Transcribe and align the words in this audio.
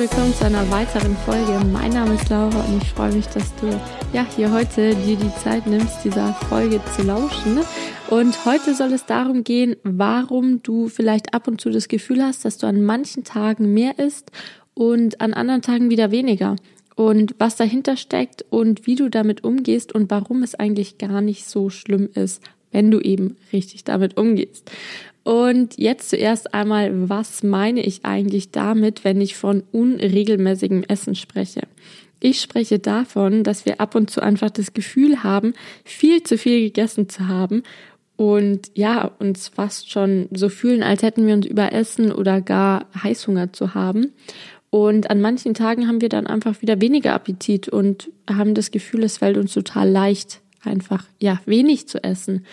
willkommen 0.00 0.32
zu 0.32 0.46
einer 0.46 0.70
weiteren 0.70 1.14
Folge. 1.26 1.62
Mein 1.74 1.90
Name 1.90 2.14
ist 2.14 2.30
Laura 2.30 2.58
und 2.64 2.82
ich 2.82 2.88
freue 2.88 3.12
mich, 3.12 3.26
dass 3.26 3.54
du 3.56 3.66
ja 4.14 4.24
hier 4.34 4.50
heute 4.50 4.94
dir 4.94 5.14
die 5.14 5.34
Zeit 5.34 5.66
nimmst, 5.66 6.02
dieser 6.02 6.32
Folge 6.48 6.80
zu 6.96 7.02
lauschen. 7.02 7.58
Und 8.08 8.46
heute 8.46 8.74
soll 8.74 8.94
es 8.94 9.04
darum 9.04 9.44
gehen, 9.44 9.76
warum 9.82 10.62
du 10.62 10.88
vielleicht 10.88 11.34
ab 11.34 11.48
und 11.48 11.60
zu 11.60 11.68
das 11.68 11.86
Gefühl 11.86 12.22
hast, 12.22 12.46
dass 12.46 12.56
du 12.56 12.66
an 12.66 12.80
manchen 12.80 13.24
Tagen 13.24 13.74
mehr 13.74 13.98
isst 13.98 14.32
und 14.72 15.20
an 15.20 15.34
anderen 15.34 15.60
Tagen 15.60 15.90
wieder 15.90 16.10
weniger. 16.10 16.56
Und 16.96 17.34
was 17.36 17.56
dahinter 17.56 17.98
steckt 17.98 18.42
und 18.48 18.86
wie 18.86 18.94
du 18.94 19.10
damit 19.10 19.44
umgehst 19.44 19.94
und 19.94 20.10
warum 20.10 20.42
es 20.42 20.54
eigentlich 20.54 20.96
gar 20.96 21.20
nicht 21.20 21.46
so 21.46 21.68
schlimm 21.68 22.08
ist, 22.14 22.42
wenn 22.72 22.90
du 22.90 23.00
eben 23.00 23.36
richtig 23.52 23.84
damit 23.84 24.16
umgehst. 24.16 24.70
Und 25.22 25.78
jetzt 25.78 26.10
zuerst 26.10 26.54
einmal, 26.54 27.08
was 27.08 27.42
meine 27.42 27.82
ich 27.82 28.04
eigentlich 28.04 28.50
damit, 28.50 29.04
wenn 29.04 29.20
ich 29.20 29.36
von 29.36 29.62
unregelmäßigem 29.72 30.84
Essen 30.84 31.14
spreche? 31.14 31.62
Ich 32.20 32.40
spreche 32.40 32.78
davon, 32.78 33.44
dass 33.44 33.64
wir 33.64 33.80
ab 33.80 33.94
und 33.94 34.10
zu 34.10 34.22
einfach 34.22 34.50
das 34.50 34.74
Gefühl 34.74 35.22
haben, 35.22 35.54
viel 35.84 36.22
zu 36.22 36.36
viel 36.36 36.60
gegessen 36.60 37.08
zu 37.08 37.28
haben 37.28 37.62
und 38.16 38.70
ja, 38.74 39.06
uns 39.18 39.48
fast 39.48 39.90
schon 39.90 40.28
so 40.30 40.50
fühlen, 40.50 40.82
als 40.82 41.02
hätten 41.02 41.26
wir 41.26 41.32
uns 41.32 41.46
überessen 41.46 42.12
oder 42.12 42.42
gar 42.42 42.84
Heißhunger 43.02 43.54
zu 43.54 43.72
haben. 43.72 44.12
Und 44.68 45.10
an 45.10 45.22
manchen 45.22 45.54
Tagen 45.54 45.88
haben 45.88 46.02
wir 46.02 46.10
dann 46.10 46.26
einfach 46.26 46.60
wieder 46.60 46.82
weniger 46.82 47.14
Appetit 47.14 47.70
und 47.70 48.10
haben 48.28 48.54
das 48.54 48.70
Gefühl, 48.70 49.04
es 49.04 49.16
fällt 49.16 49.38
uns 49.38 49.54
total 49.54 49.88
leicht, 49.88 50.42
einfach 50.62 51.06
ja 51.18 51.40
wenig 51.46 51.88
zu 51.88 52.04
essen. 52.04 52.44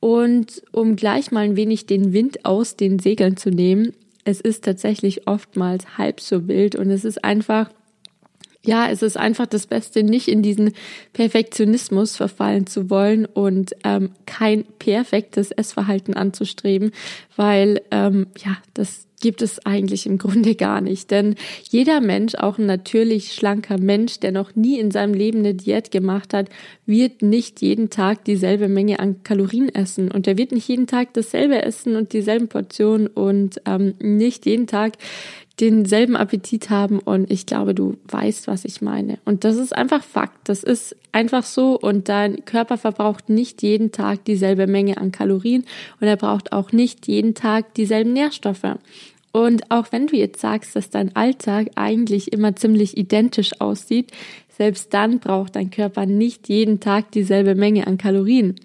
Und 0.00 0.62
um 0.72 0.96
gleich 0.96 1.30
mal 1.30 1.40
ein 1.40 1.56
wenig 1.56 1.86
den 1.86 2.12
Wind 2.12 2.44
aus 2.44 2.76
den 2.76 2.98
Segeln 2.98 3.36
zu 3.36 3.50
nehmen, 3.50 3.92
es 4.24 4.40
ist 4.40 4.64
tatsächlich 4.64 5.26
oftmals 5.26 5.98
halb 5.98 6.20
so 6.20 6.48
wild 6.48 6.74
und 6.74 6.90
es 6.90 7.04
ist 7.04 7.24
einfach, 7.24 7.70
ja, 8.64 8.90
es 8.90 9.02
ist 9.02 9.16
einfach 9.16 9.46
das 9.46 9.68
Beste, 9.68 10.02
nicht 10.02 10.28
in 10.28 10.42
diesen 10.42 10.72
Perfektionismus 11.12 12.16
verfallen 12.16 12.66
zu 12.66 12.90
wollen 12.90 13.24
und 13.24 13.76
ähm, 13.84 14.10
kein 14.26 14.64
perfektes 14.80 15.52
Essverhalten 15.52 16.14
anzustreben, 16.14 16.90
weil 17.36 17.80
ähm, 17.92 18.26
ja, 18.36 18.58
das 18.74 19.05
gibt 19.20 19.42
es 19.42 19.64
eigentlich 19.64 20.06
im 20.06 20.18
Grunde 20.18 20.54
gar 20.54 20.80
nicht. 20.80 21.10
Denn 21.10 21.34
jeder 21.68 22.00
Mensch, 22.00 22.34
auch 22.34 22.58
ein 22.58 22.66
natürlich 22.66 23.32
schlanker 23.32 23.78
Mensch, 23.78 24.20
der 24.20 24.32
noch 24.32 24.54
nie 24.54 24.78
in 24.78 24.90
seinem 24.90 25.14
Leben 25.14 25.38
eine 25.38 25.54
Diät 25.54 25.90
gemacht 25.90 26.34
hat, 26.34 26.48
wird 26.84 27.22
nicht 27.22 27.62
jeden 27.62 27.90
Tag 27.90 28.24
dieselbe 28.24 28.68
Menge 28.68 28.98
an 29.00 29.22
Kalorien 29.22 29.74
essen. 29.74 30.10
Und 30.10 30.26
er 30.26 30.38
wird 30.38 30.52
nicht 30.52 30.68
jeden 30.68 30.86
Tag 30.86 31.14
dasselbe 31.14 31.62
essen 31.62 31.96
und 31.96 32.12
dieselben 32.12 32.48
Portionen 32.48 33.06
und 33.06 33.60
ähm, 33.66 33.94
nicht 34.00 34.46
jeden 34.46 34.66
Tag 34.66 34.92
denselben 35.60 36.16
Appetit 36.16 36.68
haben 36.68 36.98
und 36.98 37.30
ich 37.30 37.46
glaube, 37.46 37.74
du 37.74 37.96
weißt, 38.08 38.46
was 38.46 38.64
ich 38.64 38.82
meine. 38.82 39.18
Und 39.24 39.44
das 39.44 39.56
ist 39.56 39.74
einfach 39.74 40.02
Fakt. 40.02 40.48
Das 40.48 40.62
ist 40.62 40.94
einfach 41.12 41.44
so 41.44 41.78
und 41.78 42.08
dein 42.08 42.44
Körper 42.44 42.76
verbraucht 42.76 43.30
nicht 43.30 43.62
jeden 43.62 43.90
Tag 43.90 44.24
dieselbe 44.26 44.66
Menge 44.66 44.98
an 44.98 45.12
Kalorien 45.12 45.64
und 46.00 46.08
er 46.08 46.16
braucht 46.16 46.52
auch 46.52 46.72
nicht 46.72 47.08
jeden 47.08 47.34
Tag 47.34 47.74
dieselben 47.74 48.12
Nährstoffe. 48.12 48.76
Und 49.32 49.70
auch 49.70 49.92
wenn 49.92 50.06
du 50.06 50.16
jetzt 50.16 50.40
sagst, 50.40 50.76
dass 50.76 50.88
dein 50.90 51.14
Alltag 51.14 51.68
eigentlich 51.74 52.32
immer 52.32 52.56
ziemlich 52.56 52.96
identisch 52.96 53.60
aussieht, 53.60 54.10
selbst 54.56 54.94
dann 54.94 55.20
braucht 55.20 55.56
dein 55.56 55.70
Körper 55.70 56.06
nicht 56.06 56.48
jeden 56.48 56.80
Tag 56.80 57.10
dieselbe 57.12 57.54
Menge 57.54 57.86
an 57.86 57.98
Kalorien. 57.98 58.56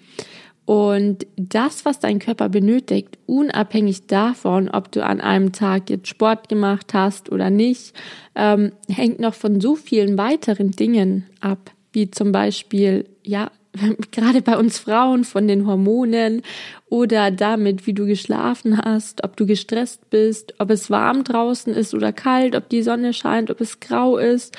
Und 0.66 1.26
das, 1.36 1.86
was 1.86 2.00
dein 2.00 2.20
Körper 2.20 2.48
benötigt, 2.48 3.18
unabhängig 3.26 4.08
davon, 4.08 4.70
ob 4.70 4.92
du 4.92 5.04
an 5.04 5.20
einem 5.20 5.52
Tag 5.52 5.90
jetzt 5.90 6.08
Sport 6.08 6.50
gemacht 6.50 6.94
hast 6.94 7.32
oder 7.32 7.50
nicht, 7.50 7.94
ähm, 8.36 8.72
hängt 8.88 9.20
noch 9.20 9.34
von 9.34 9.60
so 9.60 9.76
vielen 9.76 10.18
weiteren 10.18 10.72
Dingen 10.72 11.26
ab, 11.40 11.72
wie 11.94 12.12
zum 12.12 12.32
Beispiel, 12.32 13.06
ja, 13.24 13.52
gerade 14.12 14.42
bei 14.42 14.58
uns 14.58 14.80
Frauen 14.80 15.24
von 15.24 15.48
den 15.48 15.66
Hormonen 15.66 16.42
oder 16.90 17.32
damit, 17.32 17.88
wie 17.88 17.94
du 17.94 18.06
geschlafen 18.06 18.78
hast, 18.78 19.24
ob 19.24 19.38
du 19.38 19.46
gestresst 19.46 20.10
bist, 20.10 20.54
ob 20.60 20.70
es 20.70 20.90
warm 20.90 21.24
draußen 21.24 21.74
ist 21.74 21.94
oder 21.94 22.14
kalt, 22.14 22.56
ob 22.56 22.70
die 22.70 22.84
Sonne 22.84 23.14
scheint, 23.14 23.50
ob 23.50 23.62
es 23.62 23.80
grau 23.80 24.18
ist, 24.18 24.58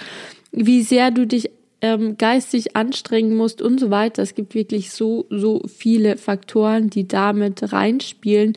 wie 0.50 0.82
sehr 0.82 1.10
du 1.10 1.26
dich 1.26 1.50
ähm, 1.82 2.16
geistig 2.16 2.76
anstrengen 2.76 3.36
musst 3.36 3.60
und 3.60 3.78
so 3.78 3.90
weiter. 3.90 4.22
Es 4.22 4.34
gibt 4.34 4.54
wirklich 4.54 4.92
so, 4.92 5.26
so 5.28 5.60
viele 5.66 6.16
Faktoren, 6.16 6.88
die 6.88 7.06
damit 7.06 7.72
reinspielen, 7.72 8.56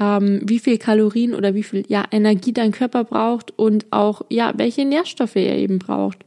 ähm, 0.00 0.40
wie 0.42 0.58
viel 0.58 0.78
Kalorien 0.78 1.34
oder 1.34 1.54
wie 1.54 1.62
viel 1.62 1.84
ja, 1.88 2.04
Energie 2.10 2.52
dein 2.52 2.72
Körper 2.72 3.04
braucht 3.04 3.56
und 3.56 3.86
auch 3.90 4.22
ja, 4.30 4.52
welche 4.56 4.84
Nährstoffe 4.84 5.36
er 5.36 5.56
eben 5.56 5.78
braucht. 5.78 6.24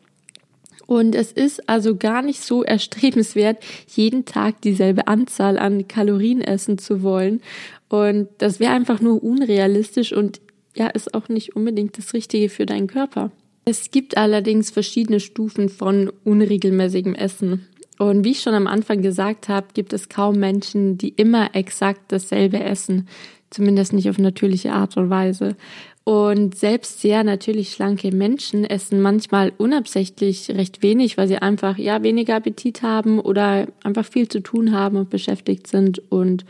Und 0.85 1.15
es 1.15 1.33
ist 1.33 1.67
also 1.67 1.97
gar 1.97 2.21
nicht 2.21 2.41
so 2.41 2.63
erstrebenswert, 2.63 3.57
jeden 3.87 4.23
Tag 4.23 4.61
dieselbe 4.61 5.07
Anzahl 5.07 5.57
an 5.57 5.87
Kalorien 5.89 6.41
essen 6.41 6.77
zu 6.77 7.03
wollen. 7.03 7.41
Und 7.89 8.29
das 8.37 8.59
wäre 8.61 8.73
einfach 8.73 9.01
nur 9.01 9.21
unrealistisch 9.21 10.13
und 10.13 10.39
ja, 10.75 10.87
ist 10.87 11.13
auch 11.13 11.27
nicht 11.27 11.55
unbedingt 11.55 11.97
das 11.97 12.13
Richtige 12.13 12.49
für 12.49 12.65
deinen 12.65 12.87
Körper. 12.87 13.31
Es 13.69 13.91
gibt 13.91 14.15
allerdings 14.15 14.71
verschiedene 14.71 15.19
Stufen 15.19 15.67
von 15.67 16.09
unregelmäßigem 16.23 17.15
Essen. 17.15 17.67
Und 17.97 18.23
wie 18.23 18.31
ich 18.31 18.39
schon 18.39 18.53
am 18.53 18.65
Anfang 18.65 19.01
gesagt 19.01 19.49
habe, 19.49 19.67
gibt 19.73 19.91
es 19.91 20.07
kaum 20.07 20.37
Menschen, 20.37 20.97
die 20.97 21.09
immer 21.09 21.53
exakt 21.53 22.13
dasselbe 22.13 22.63
essen. 22.63 23.09
Zumindest 23.49 23.91
nicht 23.91 24.09
auf 24.09 24.19
natürliche 24.19 24.71
Art 24.71 24.95
und 24.95 25.09
Weise. 25.09 25.57
Und 26.05 26.55
selbst 26.55 27.01
sehr 27.01 27.25
natürlich 27.25 27.71
schlanke 27.71 28.15
Menschen 28.15 28.63
essen 28.63 29.01
manchmal 29.01 29.51
unabsichtlich 29.57 30.49
recht 30.51 30.81
wenig, 30.81 31.17
weil 31.17 31.27
sie 31.27 31.39
einfach 31.39 31.77
ja 31.77 32.03
weniger 32.03 32.37
Appetit 32.37 32.83
haben 32.83 33.19
oder 33.19 33.67
einfach 33.83 34.05
viel 34.05 34.29
zu 34.29 34.39
tun 34.39 34.71
haben 34.71 34.95
und 34.95 35.09
beschäftigt 35.09 35.67
sind. 35.67 36.01
Und 36.09 36.45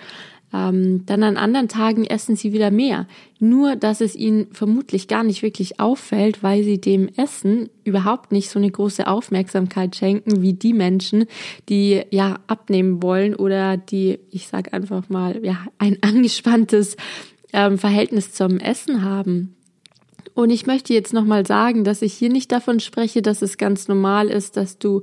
ähm, 0.54 1.06
dann 1.06 1.24
an 1.24 1.36
anderen 1.36 1.68
Tagen 1.68 2.06
essen 2.06 2.36
sie 2.36 2.54
wieder 2.54 2.72
mehr. 2.72 3.06
Nur, 3.40 3.76
dass 3.76 4.00
es 4.00 4.16
ihnen 4.16 4.48
vermutlich 4.52 5.08
gar 5.08 5.24
nicht 5.24 5.44
wirklich 5.44 5.80
auffällt, 5.80 6.42
weil 6.42 6.64
sie 6.64 6.80
dem 6.80 7.10
Essen 7.18 7.70
überhaupt 7.84 8.32
nicht 8.32 8.50
so 8.50 8.58
eine 8.58 8.72
große 8.72 9.08
Aufmerksamkeit 9.08 9.96
schenken 9.96 10.42
wie 10.42 10.54
die 10.54 10.74
Menschen, 10.74 11.26
die 11.68 12.02
ja 12.12 12.40
abnehmen 12.48 13.04
wollen 13.04 13.36
oder 13.36 13.76
die, 13.76 14.20
ich 14.32 14.48
sag 14.48 14.74
einfach 14.74 15.10
mal, 15.10 15.44
ja, 15.44 15.58
ein 15.78 15.98
angespanntes 16.02 16.96
ähm, 17.52 17.78
Verhältnis 17.78 18.32
zum 18.32 18.60
Essen 18.60 19.04
haben. 19.04 19.54
Und 20.34 20.52
ich 20.52 20.68
möchte 20.68 20.94
jetzt 20.94 21.14
nochmal 21.14 21.48
sagen, 21.48 21.84
dass 21.84 22.04
ich 22.04 22.14
hier 22.14 22.30
nicht 22.30 22.52
davon 22.52 22.80
spreche, 22.80 23.24
dass 23.24 23.42
es 23.42 23.58
ganz 23.58 23.88
normal 23.88 24.28
ist, 24.28 24.56
dass 24.56 24.78
du 24.78 25.02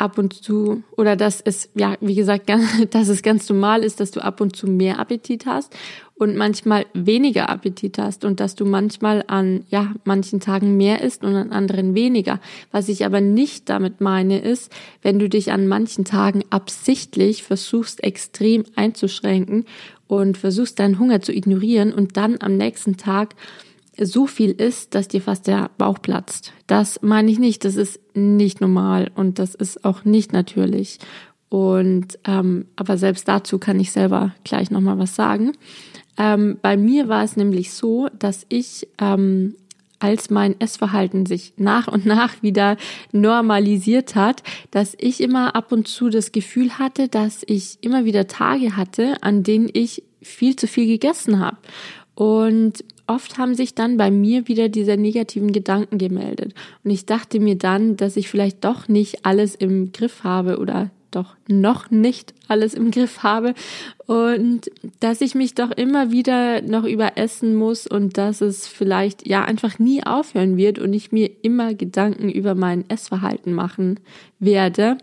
ab 0.00 0.18
und 0.18 0.32
zu 0.32 0.82
oder 0.96 1.14
dass 1.14 1.40
es, 1.40 1.68
ja, 1.74 1.96
wie 2.00 2.14
gesagt, 2.14 2.50
dass 2.90 3.08
es 3.08 3.22
ganz 3.22 3.48
normal 3.48 3.84
ist, 3.84 4.00
dass 4.00 4.10
du 4.10 4.20
ab 4.20 4.40
und 4.40 4.56
zu 4.56 4.66
mehr 4.66 4.98
Appetit 4.98 5.46
hast 5.46 5.76
und 6.14 6.36
manchmal 6.36 6.86
weniger 6.92 7.48
Appetit 7.48 7.98
hast 7.98 8.24
und 8.24 8.40
dass 8.40 8.54
du 8.54 8.64
manchmal 8.64 9.24
an, 9.26 9.64
ja, 9.68 9.94
manchen 10.04 10.40
Tagen 10.40 10.76
mehr 10.76 11.02
isst 11.02 11.24
und 11.24 11.34
an 11.34 11.52
anderen 11.52 11.94
weniger. 11.94 12.40
Was 12.70 12.88
ich 12.88 13.04
aber 13.04 13.20
nicht 13.20 13.68
damit 13.68 14.00
meine 14.00 14.38
ist, 14.40 14.72
wenn 15.02 15.18
du 15.18 15.28
dich 15.28 15.52
an 15.52 15.66
manchen 15.66 16.04
Tagen 16.04 16.44
absichtlich 16.50 17.42
versuchst, 17.42 18.02
extrem 18.02 18.64
einzuschränken 18.76 19.64
und 20.08 20.36
versuchst 20.36 20.78
deinen 20.78 20.98
Hunger 20.98 21.20
zu 21.20 21.32
ignorieren 21.32 21.92
und 21.92 22.16
dann 22.16 22.36
am 22.40 22.56
nächsten 22.56 22.96
Tag 22.96 23.34
so 24.00 24.26
viel 24.26 24.50
ist, 24.50 24.94
dass 24.94 25.08
dir 25.08 25.20
fast 25.20 25.46
der 25.46 25.70
Bauch 25.78 26.00
platzt. 26.00 26.52
Das 26.66 27.00
meine 27.02 27.30
ich 27.30 27.38
nicht. 27.38 27.64
Das 27.64 27.76
ist 27.76 28.00
nicht 28.14 28.60
normal 28.60 29.10
und 29.14 29.38
das 29.38 29.54
ist 29.54 29.84
auch 29.84 30.04
nicht 30.04 30.32
natürlich. 30.32 30.98
Und 31.48 32.18
ähm, 32.24 32.66
aber 32.76 32.96
selbst 32.96 33.26
dazu 33.28 33.58
kann 33.58 33.80
ich 33.80 33.92
selber 33.92 34.34
gleich 34.44 34.70
noch 34.70 34.80
mal 34.80 34.98
was 34.98 35.14
sagen. 35.14 35.52
Ähm, 36.16 36.58
bei 36.62 36.76
mir 36.76 37.08
war 37.08 37.24
es 37.24 37.36
nämlich 37.36 37.72
so, 37.72 38.08
dass 38.18 38.46
ich 38.48 38.88
ähm, 38.98 39.56
als 40.00 40.30
mein 40.30 40.58
Essverhalten 40.60 41.26
sich 41.26 41.52
nach 41.56 41.86
und 41.86 42.06
nach 42.06 42.42
wieder 42.42 42.76
normalisiert 43.12 44.14
hat, 44.14 44.42
dass 44.70 44.96
ich 44.98 45.20
immer 45.20 45.54
ab 45.54 45.72
und 45.72 45.86
zu 45.86 46.08
das 46.08 46.32
Gefühl 46.32 46.78
hatte, 46.78 47.08
dass 47.08 47.42
ich 47.46 47.78
immer 47.82 48.04
wieder 48.04 48.26
Tage 48.26 48.76
hatte, 48.76 49.22
an 49.22 49.42
denen 49.42 49.68
ich 49.72 50.02
viel 50.22 50.56
zu 50.56 50.66
viel 50.66 50.86
gegessen 50.86 51.38
habe. 51.38 51.58
Und 52.14 52.84
oft 53.10 53.38
haben 53.38 53.54
sich 53.54 53.74
dann 53.74 53.96
bei 53.96 54.10
mir 54.10 54.46
wieder 54.46 54.68
diese 54.68 54.96
negativen 54.96 55.52
Gedanken 55.52 55.98
gemeldet. 55.98 56.54
Und 56.84 56.90
ich 56.90 57.06
dachte 57.06 57.40
mir 57.40 57.56
dann, 57.56 57.96
dass 57.96 58.16
ich 58.16 58.28
vielleicht 58.28 58.64
doch 58.64 58.88
nicht 58.88 59.26
alles 59.26 59.54
im 59.54 59.92
Griff 59.92 60.22
habe 60.22 60.58
oder 60.58 60.90
doch 61.10 61.34
noch 61.48 61.90
nicht 61.90 62.34
alles 62.46 62.72
im 62.74 62.92
Griff 62.92 63.24
habe 63.24 63.54
und 64.06 64.70
dass 65.00 65.20
ich 65.20 65.34
mich 65.34 65.54
doch 65.54 65.72
immer 65.72 66.12
wieder 66.12 66.62
noch 66.62 66.84
überessen 66.84 67.56
muss 67.56 67.88
und 67.88 68.16
dass 68.16 68.40
es 68.40 68.68
vielleicht 68.68 69.26
ja 69.26 69.44
einfach 69.44 69.80
nie 69.80 70.04
aufhören 70.04 70.56
wird 70.56 70.78
und 70.78 70.92
ich 70.92 71.10
mir 71.10 71.28
immer 71.42 71.74
Gedanken 71.74 72.30
über 72.30 72.54
mein 72.54 72.88
Essverhalten 72.88 73.52
machen 73.52 73.98
werde. 74.38 74.98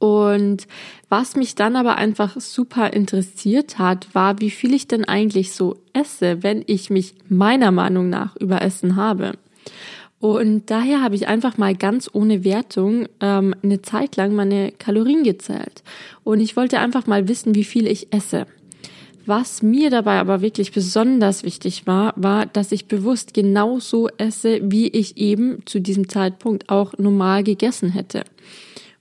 Und 0.00 0.66
was 1.10 1.36
mich 1.36 1.54
dann 1.54 1.76
aber 1.76 1.96
einfach 1.96 2.40
super 2.40 2.94
interessiert 2.94 3.78
hat, 3.78 4.14
war, 4.14 4.40
wie 4.40 4.50
viel 4.50 4.72
ich 4.72 4.88
denn 4.88 5.04
eigentlich 5.04 5.52
so 5.52 5.76
esse, 5.92 6.42
wenn 6.42 6.64
ich 6.66 6.88
mich 6.88 7.14
meiner 7.28 7.70
Meinung 7.70 8.08
nach 8.08 8.34
überessen 8.36 8.96
habe. 8.96 9.34
Und 10.18 10.70
daher 10.70 11.02
habe 11.02 11.16
ich 11.16 11.28
einfach 11.28 11.58
mal 11.58 11.74
ganz 11.74 12.08
ohne 12.12 12.44
Wertung 12.44 13.08
ähm, 13.20 13.54
eine 13.62 13.82
Zeit 13.82 14.16
lang 14.16 14.34
meine 14.34 14.72
Kalorien 14.72 15.22
gezählt. 15.22 15.82
Und 16.24 16.40
ich 16.40 16.56
wollte 16.56 16.78
einfach 16.78 17.06
mal 17.06 17.28
wissen, 17.28 17.54
wie 17.54 17.64
viel 17.64 17.86
ich 17.86 18.10
esse. 18.10 18.46
Was 19.26 19.62
mir 19.62 19.90
dabei 19.90 20.18
aber 20.18 20.40
wirklich 20.40 20.72
besonders 20.72 21.42
wichtig 21.42 21.86
war, 21.86 22.14
war, 22.16 22.46
dass 22.46 22.72
ich 22.72 22.86
bewusst 22.86 23.34
genauso 23.34 24.08
esse, 24.16 24.60
wie 24.62 24.88
ich 24.88 25.18
eben 25.18 25.58
zu 25.66 25.78
diesem 25.78 26.08
Zeitpunkt 26.08 26.70
auch 26.70 26.96
normal 26.96 27.44
gegessen 27.44 27.90
hätte. 27.90 28.24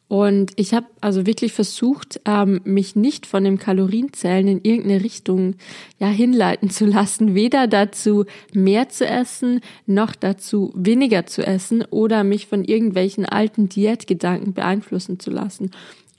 Und 0.09 0.53
ich 0.55 0.73
habe 0.73 0.87
also 1.01 1.27
wirklich 1.27 1.53
versucht, 1.53 2.19
ähm, 2.25 2.61
mich 2.63 2.95
nicht 2.95 3.27
von 3.27 3.43
dem 3.43 3.59
Kalorienzählen 3.59 4.47
in 4.47 4.61
irgendeine 4.63 5.03
Richtung 5.03 5.53
ja 5.99 6.07
hinleiten 6.07 6.71
zu 6.71 6.87
lassen, 6.87 7.35
weder 7.35 7.67
dazu 7.67 8.25
mehr 8.51 8.89
zu 8.89 9.05
essen, 9.05 9.61
noch 9.85 10.15
dazu 10.15 10.73
weniger 10.75 11.27
zu 11.27 11.45
essen 11.45 11.83
oder 11.91 12.23
mich 12.23 12.47
von 12.47 12.63
irgendwelchen 12.63 13.27
alten 13.27 13.69
Diätgedanken 13.69 14.53
beeinflussen 14.53 15.19
zu 15.19 15.29
lassen. 15.29 15.69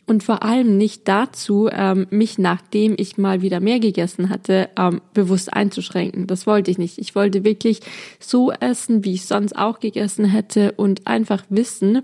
Und 0.06 0.22
vor 0.22 0.44
allem 0.44 0.76
nicht 0.76 1.08
dazu, 1.08 1.68
ähm, 1.70 2.06
mich 2.10 2.38
nachdem 2.38 2.94
ich 2.96 3.18
mal 3.18 3.42
wieder 3.42 3.58
mehr 3.58 3.80
gegessen 3.80 4.28
hatte, 4.28 4.68
ähm, 4.76 5.00
bewusst 5.14 5.52
einzuschränken. 5.52 6.28
Das 6.28 6.46
wollte 6.46 6.70
ich 6.70 6.78
nicht. 6.78 6.98
Ich 6.98 7.16
wollte 7.16 7.42
wirklich 7.42 7.80
so 8.20 8.52
essen, 8.52 9.04
wie 9.04 9.14
ich 9.14 9.26
sonst 9.26 9.56
auch 9.56 9.80
gegessen 9.80 10.24
hätte 10.24 10.72
und 10.72 11.08
einfach 11.08 11.42
wissen, 11.48 12.02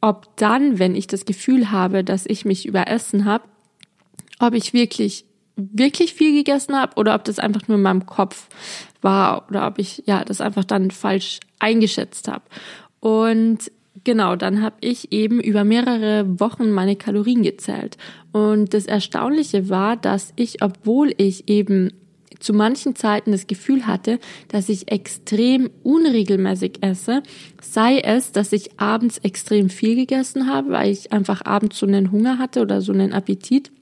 ob 0.00 0.36
dann, 0.36 0.78
wenn 0.78 0.94
ich 0.94 1.06
das 1.06 1.24
Gefühl 1.24 1.70
habe, 1.70 2.04
dass 2.04 2.26
ich 2.26 2.44
mich 2.44 2.66
überessen 2.66 3.24
habe, 3.24 3.44
ob 4.38 4.54
ich 4.54 4.72
wirklich 4.72 5.26
wirklich 5.56 6.14
viel 6.14 6.34
gegessen 6.34 6.74
habe 6.74 6.94
oder 6.96 7.14
ob 7.14 7.24
das 7.24 7.38
einfach 7.38 7.68
nur 7.68 7.76
in 7.76 7.82
meinem 7.82 8.06
Kopf 8.06 8.48
war 9.02 9.46
oder 9.48 9.66
ob 9.66 9.78
ich 9.78 10.02
ja 10.06 10.24
das 10.24 10.40
einfach 10.40 10.64
dann 10.64 10.90
falsch 10.90 11.40
eingeschätzt 11.58 12.28
habe. 12.28 12.44
Und 13.00 13.70
genau, 14.04 14.36
dann 14.36 14.62
habe 14.62 14.76
ich 14.80 15.12
eben 15.12 15.40
über 15.40 15.64
mehrere 15.64 16.40
Wochen 16.40 16.70
meine 16.70 16.96
Kalorien 16.96 17.42
gezählt. 17.42 17.96
Und 18.32 18.74
das 18.74 18.86
Erstaunliche 18.86 19.68
war, 19.68 19.96
dass 19.96 20.32
ich, 20.36 20.62
obwohl 20.62 21.12
ich 21.16 21.48
eben 21.48 21.92
zu 22.38 22.52
manchen 22.52 22.94
Zeiten 22.96 23.32
das 23.32 23.46
Gefühl 23.46 23.86
hatte, 23.86 24.18
dass 24.48 24.68
ich 24.68 24.90
extrem 24.90 25.70
unregelmäßig 25.82 26.78
esse, 26.80 27.22
sei 27.60 27.98
es, 27.98 28.32
dass 28.32 28.52
ich 28.52 28.78
abends 28.78 29.18
extrem 29.18 29.68
viel 29.68 29.96
gegessen 29.96 30.46
habe, 30.46 30.70
weil 30.70 30.90
ich 30.90 31.12
einfach 31.12 31.44
abends 31.44 31.78
so 31.78 31.86
einen 31.86 32.12
Hunger 32.12 32.38
hatte 32.38 32.60
oder 32.62 32.80
so 32.80 32.92
einen 32.92 33.12
Appetit, 33.12 33.72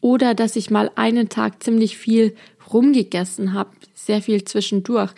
oder 0.00 0.34
dass 0.34 0.56
ich 0.56 0.70
mal 0.70 0.90
einen 0.94 1.28
Tag 1.28 1.62
ziemlich 1.62 1.96
viel 1.96 2.34
rumgegessen 2.72 3.52
habe, 3.52 3.70
sehr 3.94 4.22
viel 4.22 4.44
zwischendurch. 4.44 5.12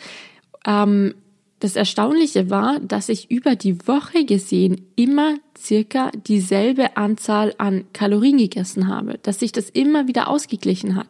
Ähm, 0.67 1.15
das 1.63 1.77
Erstaunliche 1.77 2.51
war, 2.51 2.81
dass 2.81 3.09
ich 3.09 3.31
über 3.31 3.55
die 3.55 3.87
Woche 3.87 4.25
gesehen 4.25 4.85
immer 4.97 5.37
circa 5.57 6.11
dieselbe 6.11 6.97
Anzahl 6.97 7.55
an 7.59 7.85
Kalorien 7.93 8.39
gegessen 8.39 8.89
habe, 8.89 9.21
dass 9.23 9.39
sich 9.39 9.53
das 9.53 9.71
immer 9.71 10.09
wieder 10.09 10.27
ausgeglichen 10.27 10.97
hat, 10.97 11.07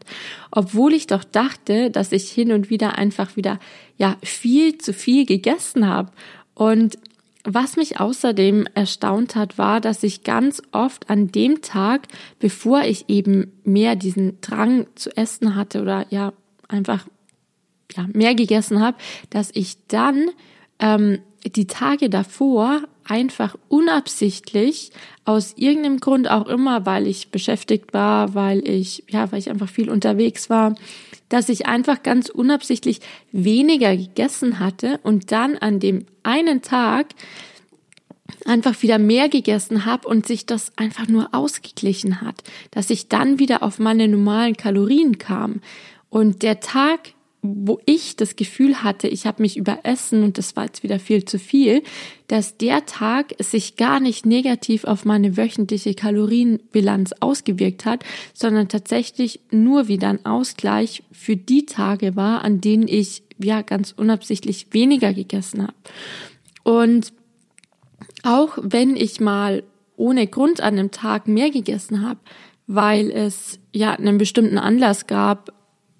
obwohl 0.50 0.92
ich 0.92 1.06
doch 1.06 1.24
dachte, 1.24 1.90
dass 1.90 2.12
ich 2.12 2.30
hin 2.30 2.52
und 2.52 2.68
wieder 2.68 2.98
einfach 2.98 3.34
wieder 3.34 3.58
ja 3.96 4.18
viel 4.22 4.76
zu 4.76 4.92
viel 4.92 5.24
gegessen 5.24 5.88
habe. 5.88 6.12
Und 6.52 6.98
was 7.44 7.76
mich 7.76 7.98
außerdem 7.98 8.66
erstaunt 8.74 9.36
hat, 9.36 9.56
war, 9.56 9.80
dass 9.80 10.02
ich 10.02 10.22
ganz 10.22 10.60
oft 10.70 11.08
an 11.08 11.32
dem 11.32 11.62
Tag, 11.62 12.08
bevor 12.40 12.82
ich 12.82 13.08
eben 13.08 13.52
mehr 13.64 13.96
diesen 13.96 14.38
Drang 14.42 14.86
zu 14.96 15.16
essen 15.16 15.56
hatte 15.56 15.80
oder 15.80 16.04
ja 16.10 16.34
einfach 16.68 17.06
ja, 17.96 18.06
mehr 18.12 18.34
gegessen 18.34 18.80
habe, 18.80 18.96
dass 19.30 19.50
ich 19.54 19.76
dann 19.88 20.30
ähm, 20.78 21.18
die 21.44 21.66
Tage 21.66 22.08
davor 22.08 22.82
einfach 23.04 23.56
unabsichtlich 23.68 24.92
aus 25.24 25.54
irgendeinem 25.56 25.98
Grund 25.98 26.30
auch 26.30 26.46
immer, 26.46 26.86
weil 26.86 27.06
ich 27.06 27.30
beschäftigt 27.30 27.92
war, 27.92 28.34
weil 28.34 28.66
ich 28.68 29.04
ja, 29.08 29.30
weil 29.32 29.40
ich 29.40 29.50
einfach 29.50 29.68
viel 29.68 29.90
unterwegs 29.90 30.50
war, 30.50 30.74
dass 31.28 31.48
ich 31.48 31.66
einfach 31.66 32.02
ganz 32.02 32.28
unabsichtlich 32.28 33.00
weniger 33.32 33.96
gegessen 33.96 34.58
hatte 34.58 35.00
und 35.02 35.32
dann 35.32 35.56
an 35.56 35.80
dem 35.80 36.06
einen 36.22 36.62
Tag 36.62 37.14
einfach 38.46 38.82
wieder 38.82 38.98
mehr 38.98 39.28
gegessen 39.28 39.84
habe 39.84 40.08
und 40.08 40.26
sich 40.26 40.46
das 40.46 40.72
einfach 40.76 41.08
nur 41.08 41.28
ausgeglichen 41.32 42.20
hat, 42.20 42.42
dass 42.70 42.90
ich 42.90 43.08
dann 43.08 43.38
wieder 43.38 43.62
auf 43.62 43.78
meine 43.78 44.08
normalen 44.08 44.56
Kalorien 44.56 45.18
kam. 45.18 45.60
Und 46.08 46.42
der 46.42 46.60
Tag, 46.60 47.14
wo 47.42 47.80
ich 47.86 48.14
das 48.14 48.36
Gefühl 48.36 48.84
hatte, 48.84 49.08
ich 49.08 49.26
habe 49.26 49.42
mich 49.42 49.56
überessen 49.56 50.22
und 50.22 50.38
das 50.38 50.54
war 50.54 50.66
jetzt 50.66 50.84
wieder 50.84 51.00
viel 51.00 51.24
zu 51.24 51.40
viel, 51.40 51.82
dass 52.28 52.56
der 52.56 52.86
Tag 52.86 53.34
sich 53.40 53.76
gar 53.76 53.98
nicht 53.98 54.24
negativ 54.24 54.84
auf 54.84 55.04
meine 55.04 55.36
wöchentliche 55.36 55.94
Kalorienbilanz 55.94 57.12
ausgewirkt 57.18 57.84
hat, 57.84 58.04
sondern 58.32 58.68
tatsächlich 58.68 59.40
nur 59.50 59.88
wieder 59.88 60.08
ein 60.08 60.24
Ausgleich 60.24 61.02
für 61.10 61.36
die 61.36 61.66
Tage 61.66 62.14
war, 62.14 62.44
an 62.44 62.60
denen 62.60 62.86
ich 62.86 63.24
ja 63.38 63.62
ganz 63.62 63.92
unabsichtlich 63.96 64.68
weniger 64.70 65.12
gegessen 65.12 65.62
habe. 65.62 65.74
Und 66.62 67.12
auch 68.22 68.56
wenn 68.62 68.94
ich 68.94 69.20
mal 69.20 69.64
ohne 69.96 70.28
Grund 70.28 70.60
an 70.60 70.78
einem 70.78 70.92
Tag 70.92 71.26
mehr 71.26 71.50
gegessen 71.50 72.06
habe, 72.06 72.20
weil 72.68 73.10
es 73.10 73.58
ja 73.72 73.92
einen 73.94 74.18
bestimmten 74.18 74.58
Anlass 74.58 75.08
gab, 75.08 75.52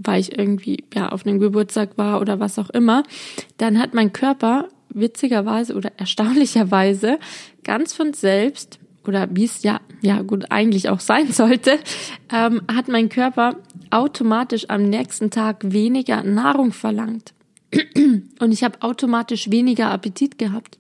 weil 0.05 0.21
ich 0.21 0.39
irgendwie 0.39 0.85
ja 0.95 1.11
auf 1.11 1.27
einem 1.27 1.39
Geburtstag 1.39 1.99
war 1.99 2.21
oder 2.21 2.41
was 2.41 2.59
auch 2.59 2.71
immer, 2.71 3.03
dann 3.59 3.79
hat 3.79 3.95
mein 3.95 4.13
Körper 4.13 4.69
witzigerweise 4.91 5.75
oder 5.75 5.93
erstaunlicherweise 5.97 7.19
ganz 7.65 7.93
von 7.93 8.13
selbst 8.13 8.79
oder 9.07 9.29
wie 9.31 9.45
es 9.45 9.63
ja 9.63 9.81
ja 10.01 10.23
gut 10.23 10.51
eigentlich 10.51 10.89
auch 10.89 11.01
sein 11.01 11.33
sollte, 11.33 11.79
ähm, 12.33 12.63
hat 12.73 12.89
mein 12.89 13.09
Körper 13.09 13.57
automatisch 13.91 14.69
am 14.69 14.89
nächsten 14.89 15.31
Tag 15.31 15.59
weniger 15.65 16.23
Nahrung 16.23 16.73
verlangt 16.73 17.33
und 18.41 18.53
ich 18.53 18.65
habe 18.65 18.83
automatisch 18.83 19.51
weniger 19.51 19.91
Appetit 19.91 20.39
gehabt. 20.39 20.79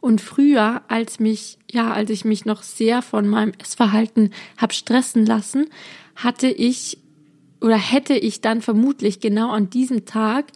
Und 0.00 0.20
früher, 0.20 0.82
als 0.88 1.20
mich, 1.20 1.58
ja, 1.70 1.92
als 1.92 2.10
ich 2.10 2.24
mich 2.24 2.44
noch 2.44 2.62
sehr 2.62 3.02
von 3.02 3.28
meinem 3.28 3.52
Essverhalten 3.58 4.30
hab 4.58 4.72
stressen 4.72 5.24
lassen, 5.24 5.66
hatte 6.16 6.48
ich 6.48 6.98
oder 7.62 7.76
hätte 7.76 8.14
ich 8.14 8.40
dann 8.40 8.60
vermutlich 8.60 9.20
genau 9.20 9.50
an 9.50 9.70
diesem 9.70 10.04
Tag, 10.04 10.46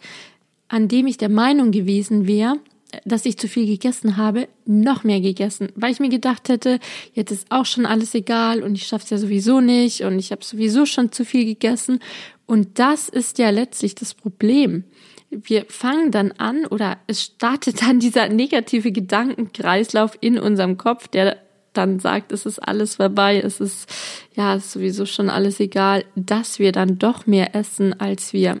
an 0.67 0.87
dem 0.87 1.07
ich 1.07 1.17
der 1.17 1.29
Meinung 1.29 1.71
gewesen 1.71 2.27
wäre, 2.27 2.59
dass 3.05 3.25
ich 3.25 3.37
zu 3.37 3.47
viel 3.47 3.65
gegessen 3.65 4.17
habe, 4.17 4.47
noch 4.65 5.03
mehr 5.03 5.19
gegessen, 5.19 5.69
weil 5.75 5.91
ich 5.91 5.99
mir 5.99 6.09
gedacht 6.09 6.49
hätte, 6.49 6.79
jetzt 7.13 7.31
ist 7.31 7.51
auch 7.51 7.65
schon 7.65 7.85
alles 7.85 8.15
egal 8.15 8.63
und 8.63 8.75
ich 8.75 8.87
schaff's 8.87 9.09
ja 9.09 9.17
sowieso 9.17 9.59
nicht 9.59 10.01
und 10.01 10.19
ich 10.19 10.31
habe 10.31 10.43
sowieso 10.43 10.85
schon 10.85 11.11
zu 11.11 11.25
viel 11.25 11.45
gegessen. 11.45 11.99
Und 12.45 12.79
das 12.79 13.09
ist 13.09 13.39
ja 13.39 13.49
letztlich 13.49 13.95
das 13.95 14.13
Problem. 14.13 14.85
Wir 15.29 15.65
fangen 15.67 16.11
dann 16.11 16.31
an 16.33 16.65
oder 16.65 16.97
es 17.07 17.23
startet 17.23 17.81
dann 17.81 17.99
dieser 17.99 18.29
negative 18.29 18.93
Gedankenkreislauf 18.93 20.17
in 20.21 20.39
unserem 20.39 20.77
Kopf, 20.77 21.09
der 21.09 21.37
dann 21.77 21.99
sagt, 21.99 22.31
es 22.31 22.45
ist 22.45 22.59
alles 22.59 22.95
vorbei, 22.95 23.39
es 23.39 23.59
ist 23.59 23.89
ja 24.35 24.55
ist 24.55 24.71
sowieso 24.71 25.05
schon 25.05 25.29
alles 25.29 25.59
egal, 25.59 26.05
dass 26.15 26.59
wir 26.59 26.71
dann 26.71 26.97
doch 26.97 27.27
mehr 27.27 27.55
essen, 27.55 27.99
als 27.99 28.33
wir 28.33 28.59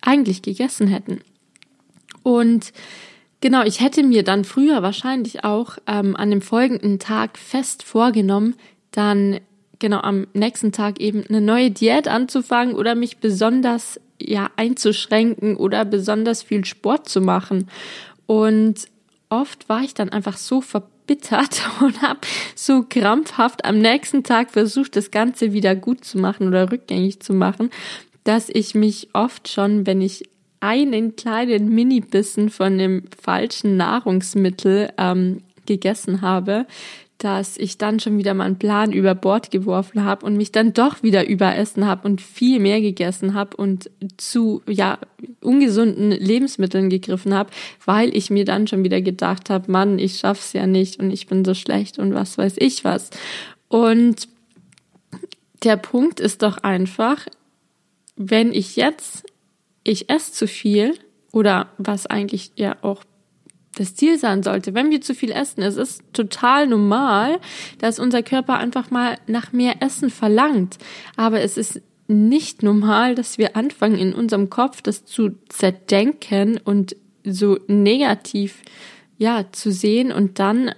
eigentlich 0.00 0.42
gegessen 0.42 0.86
hätten. 0.86 1.20
Und 2.22 2.72
genau, 3.40 3.62
ich 3.62 3.80
hätte 3.80 4.02
mir 4.02 4.22
dann 4.22 4.44
früher 4.44 4.82
wahrscheinlich 4.82 5.44
auch 5.44 5.78
ähm, 5.86 6.14
an 6.16 6.30
dem 6.30 6.42
folgenden 6.42 6.98
Tag 6.98 7.38
fest 7.38 7.82
vorgenommen, 7.82 8.54
dann 8.90 9.40
genau 9.78 10.00
am 10.00 10.26
nächsten 10.34 10.72
Tag 10.72 11.00
eben 11.00 11.24
eine 11.28 11.40
neue 11.40 11.70
Diät 11.70 12.08
anzufangen 12.08 12.74
oder 12.74 12.94
mich 12.94 13.18
besonders 13.18 14.00
ja 14.20 14.50
einzuschränken 14.56 15.56
oder 15.56 15.84
besonders 15.84 16.42
viel 16.42 16.64
Sport 16.64 17.08
zu 17.08 17.20
machen. 17.20 17.68
Und 18.26 18.88
oft 19.28 19.68
war 19.68 19.82
ich 19.82 19.94
dann 19.94 20.08
einfach 20.08 20.36
so 20.36 20.60
verbittert 21.08 21.62
und 21.80 22.02
habe 22.02 22.20
so 22.54 22.84
krampfhaft 22.88 23.64
am 23.64 23.78
nächsten 23.78 24.22
Tag 24.22 24.50
versucht, 24.50 24.96
das 24.96 25.10
Ganze 25.10 25.52
wieder 25.52 25.74
gut 25.74 26.04
zu 26.04 26.18
machen 26.18 26.48
oder 26.48 26.70
rückgängig 26.70 27.20
zu 27.20 27.32
machen, 27.32 27.70
dass 28.24 28.48
ich 28.48 28.74
mich 28.74 29.08
oft 29.14 29.48
schon, 29.48 29.86
wenn 29.86 30.00
ich 30.00 30.28
einen 30.60 31.16
kleinen 31.16 31.70
Mini-Bissen 31.70 32.50
von 32.50 32.78
dem 32.78 33.04
falschen 33.20 33.76
Nahrungsmittel 33.76 34.90
ähm, 34.98 35.42
gegessen 35.66 36.20
habe, 36.20 36.66
dass 37.18 37.56
ich 37.56 37.78
dann 37.78 37.98
schon 37.98 38.16
wieder 38.16 38.32
meinen 38.32 38.58
Plan 38.58 38.92
über 38.92 39.16
Bord 39.16 39.50
geworfen 39.50 40.04
habe 40.04 40.24
und 40.24 40.36
mich 40.36 40.52
dann 40.52 40.72
doch 40.72 41.02
wieder 41.02 41.28
überessen 41.28 41.84
habe 41.84 42.06
und 42.06 42.20
viel 42.20 42.60
mehr 42.60 42.80
gegessen 42.80 43.34
habe 43.34 43.56
und 43.56 43.90
zu 44.16 44.62
ja 44.68 44.98
ungesunden 45.40 46.12
Lebensmitteln 46.12 46.88
gegriffen 46.90 47.34
habe, 47.34 47.50
weil 47.84 48.16
ich 48.16 48.30
mir 48.30 48.44
dann 48.44 48.68
schon 48.68 48.84
wieder 48.84 49.02
gedacht 49.02 49.50
habe, 49.50 49.70
Mann, 49.70 49.98
ich 49.98 50.18
schaff's 50.18 50.52
ja 50.52 50.66
nicht 50.66 51.00
und 51.00 51.10
ich 51.10 51.26
bin 51.26 51.44
so 51.44 51.54
schlecht 51.54 51.98
und 51.98 52.14
was 52.14 52.38
weiß 52.38 52.54
ich 52.58 52.84
was. 52.84 53.10
Und 53.66 54.28
der 55.64 55.76
Punkt 55.76 56.20
ist 56.20 56.42
doch 56.42 56.58
einfach, 56.58 57.26
wenn 58.14 58.52
ich 58.52 58.76
jetzt 58.76 59.24
ich 59.82 60.08
esse 60.08 60.32
zu 60.32 60.46
viel 60.46 60.94
oder 61.32 61.68
was 61.78 62.06
eigentlich 62.06 62.52
ja 62.56 62.76
auch 62.82 63.02
das 63.78 63.94
Ziel 63.94 64.18
sein 64.18 64.42
sollte. 64.42 64.74
Wenn 64.74 64.90
wir 64.90 65.00
zu 65.00 65.14
viel 65.14 65.30
essen, 65.30 65.62
es 65.62 65.76
ist 65.76 66.02
total 66.12 66.66
normal, 66.66 67.38
dass 67.78 67.98
unser 67.98 68.22
Körper 68.22 68.58
einfach 68.58 68.90
mal 68.90 69.18
nach 69.26 69.52
mehr 69.52 69.82
Essen 69.82 70.10
verlangt. 70.10 70.78
Aber 71.16 71.40
es 71.40 71.56
ist 71.56 71.80
nicht 72.08 72.62
normal, 72.62 73.14
dass 73.14 73.38
wir 73.38 73.54
anfangen, 73.56 73.98
in 73.98 74.14
unserem 74.14 74.50
Kopf 74.50 74.82
das 74.82 75.04
zu 75.04 75.32
zerdenken 75.48 76.58
und 76.62 76.96
so 77.24 77.58
negativ, 77.66 78.62
ja, 79.18 79.44
zu 79.52 79.70
sehen 79.70 80.12
und 80.12 80.38
dann 80.38 80.72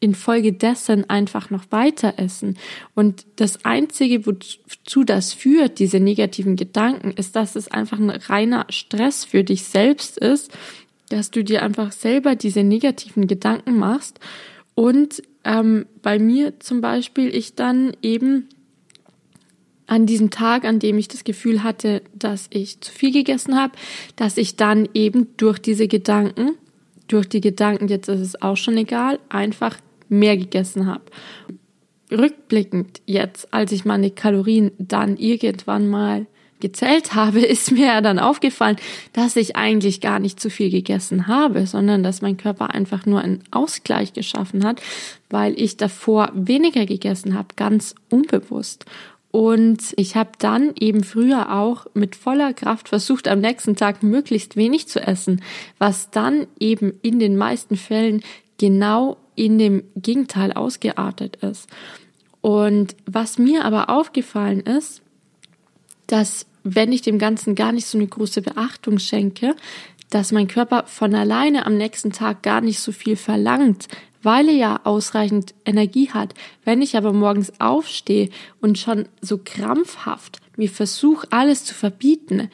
infolgedessen 0.00 1.08
einfach 1.08 1.48
noch 1.48 1.64
weiter 1.70 2.14
essen. 2.18 2.58
Und 2.94 3.24
das 3.36 3.64
Einzige, 3.64 4.26
wozu 4.26 5.04
das 5.04 5.32
führt, 5.32 5.78
diese 5.78 5.98
negativen 5.98 6.56
Gedanken, 6.56 7.12
ist, 7.12 7.36
dass 7.36 7.56
es 7.56 7.68
einfach 7.68 7.98
ein 7.98 8.10
reiner 8.10 8.66
Stress 8.68 9.24
für 9.24 9.44
dich 9.44 9.64
selbst 9.64 10.18
ist, 10.18 10.52
dass 11.08 11.30
du 11.30 11.44
dir 11.44 11.62
einfach 11.62 11.92
selber 11.92 12.34
diese 12.34 12.62
negativen 12.62 13.26
Gedanken 13.26 13.78
machst. 13.78 14.20
Und 14.74 15.22
ähm, 15.44 15.86
bei 16.02 16.18
mir 16.18 16.58
zum 16.60 16.80
Beispiel, 16.80 17.34
ich 17.34 17.54
dann 17.54 17.96
eben 18.02 18.48
an 19.86 20.06
diesem 20.06 20.30
Tag, 20.30 20.64
an 20.64 20.78
dem 20.78 20.98
ich 20.98 21.08
das 21.08 21.24
Gefühl 21.24 21.62
hatte, 21.62 22.02
dass 22.14 22.46
ich 22.50 22.80
zu 22.80 22.90
viel 22.90 23.12
gegessen 23.12 23.56
habe, 23.56 23.74
dass 24.16 24.38
ich 24.38 24.56
dann 24.56 24.88
eben 24.94 25.28
durch 25.36 25.58
diese 25.58 25.88
Gedanken, 25.88 26.52
durch 27.06 27.28
die 27.28 27.42
Gedanken, 27.42 27.88
jetzt 27.88 28.08
ist 28.08 28.20
es 28.20 28.42
auch 28.42 28.56
schon 28.56 28.78
egal, 28.78 29.18
einfach 29.28 29.76
mehr 30.08 30.36
gegessen 30.36 30.86
habe. 30.86 31.02
Rückblickend 32.10 33.02
jetzt, 33.06 33.52
als 33.52 33.72
ich 33.72 33.84
meine 33.84 34.10
Kalorien 34.10 34.70
dann 34.78 35.16
irgendwann 35.16 35.88
mal 35.88 36.26
gezählt 36.60 37.14
habe, 37.14 37.40
ist 37.44 37.72
mir 37.72 38.00
dann 38.00 38.18
aufgefallen, 38.18 38.76
dass 39.12 39.36
ich 39.36 39.56
eigentlich 39.56 40.00
gar 40.00 40.18
nicht 40.18 40.40
zu 40.40 40.50
viel 40.50 40.70
gegessen 40.70 41.26
habe, 41.26 41.66
sondern 41.66 42.02
dass 42.02 42.22
mein 42.22 42.36
Körper 42.36 42.74
einfach 42.74 43.06
nur 43.06 43.20
einen 43.20 43.42
Ausgleich 43.50 44.12
geschaffen 44.12 44.64
hat, 44.64 44.80
weil 45.30 45.58
ich 45.60 45.76
davor 45.76 46.30
weniger 46.34 46.86
gegessen 46.86 47.34
habe, 47.34 47.48
ganz 47.56 47.94
unbewusst. 48.10 48.84
Und 49.34 49.94
ich 49.96 50.14
habe 50.14 50.30
dann 50.38 50.74
eben 50.78 51.02
früher 51.02 51.52
auch 51.52 51.86
mit 51.92 52.14
voller 52.14 52.52
Kraft 52.52 52.88
versucht, 52.88 53.26
am 53.26 53.40
nächsten 53.40 53.74
Tag 53.74 54.04
möglichst 54.04 54.54
wenig 54.54 54.86
zu 54.86 55.00
essen, 55.00 55.42
was 55.78 56.10
dann 56.10 56.46
eben 56.60 56.92
in 57.02 57.18
den 57.18 57.36
meisten 57.36 57.76
Fällen 57.76 58.22
genau 58.58 59.16
in 59.34 59.58
dem 59.58 59.82
Gegenteil 59.96 60.52
ausgeartet 60.52 61.34
ist. 61.36 61.68
Und 62.40 62.94
was 63.06 63.38
mir 63.38 63.64
aber 63.64 63.90
aufgefallen 63.90 64.60
ist, 64.60 65.02
dass 66.06 66.46
wenn 66.62 66.92
ich 66.92 67.02
dem 67.02 67.18
Ganzen 67.18 67.54
gar 67.54 67.72
nicht 67.72 67.86
so 67.86 67.98
eine 67.98 68.06
große 68.06 68.42
Beachtung 68.42 68.98
schenke, 68.98 69.54
dass 70.10 70.32
mein 70.32 70.48
Körper 70.48 70.84
von 70.86 71.14
alleine 71.14 71.66
am 71.66 71.76
nächsten 71.76 72.12
Tag 72.12 72.42
gar 72.42 72.60
nicht 72.60 72.80
so 72.80 72.92
viel 72.92 73.16
verlangt, 73.16 73.88
weil 74.22 74.48
er 74.48 74.54
ja 74.54 74.80
ausreichend 74.84 75.54
Energie 75.64 76.10
hat. 76.10 76.34
Wenn 76.64 76.82
ich 76.82 76.96
aber 76.96 77.12
morgens 77.12 77.52
aufstehe 77.60 78.30
und 78.60 78.78
schon 78.78 79.06
so 79.20 79.38
krampfhaft 79.44 80.38
mir 80.56 80.68
versuche, 80.68 81.26
alles 81.30 81.64
zu 81.64 81.74
verbieten, 81.74 82.50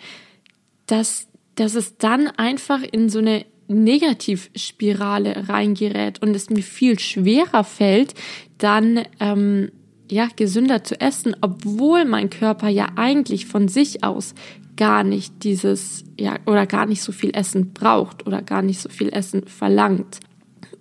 dass, 0.86 1.28
dass 1.54 1.74
es 1.74 1.96
dann 1.96 2.28
einfach 2.28 2.82
in 2.82 3.08
so 3.08 3.18
eine 3.18 3.44
Negativspirale 3.68 5.48
reingerät 5.48 6.20
und 6.22 6.34
es 6.34 6.50
mir 6.50 6.62
viel 6.62 6.98
schwerer 6.98 7.62
fällt, 7.62 8.14
dann 8.58 9.04
ähm, 9.20 9.70
ja 10.10 10.28
gesünder 10.34 10.84
zu 10.84 11.00
essen, 11.00 11.36
obwohl 11.40 12.04
mein 12.04 12.30
Körper 12.30 12.68
ja 12.68 12.88
eigentlich 12.96 13.46
von 13.46 13.68
sich 13.68 14.04
aus 14.04 14.34
gar 14.76 15.04
nicht 15.04 15.44
dieses 15.44 16.04
ja 16.18 16.38
oder 16.46 16.66
gar 16.66 16.86
nicht 16.86 17.02
so 17.02 17.12
viel 17.12 17.30
Essen 17.34 17.72
braucht 17.72 18.26
oder 18.26 18.40
gar 18.42 18.62
nicht 18.62 18.80
so 18.80 18.88
viel 18.88 19.10
Essen 19.10 19.46
verlangt. 19.46 20.20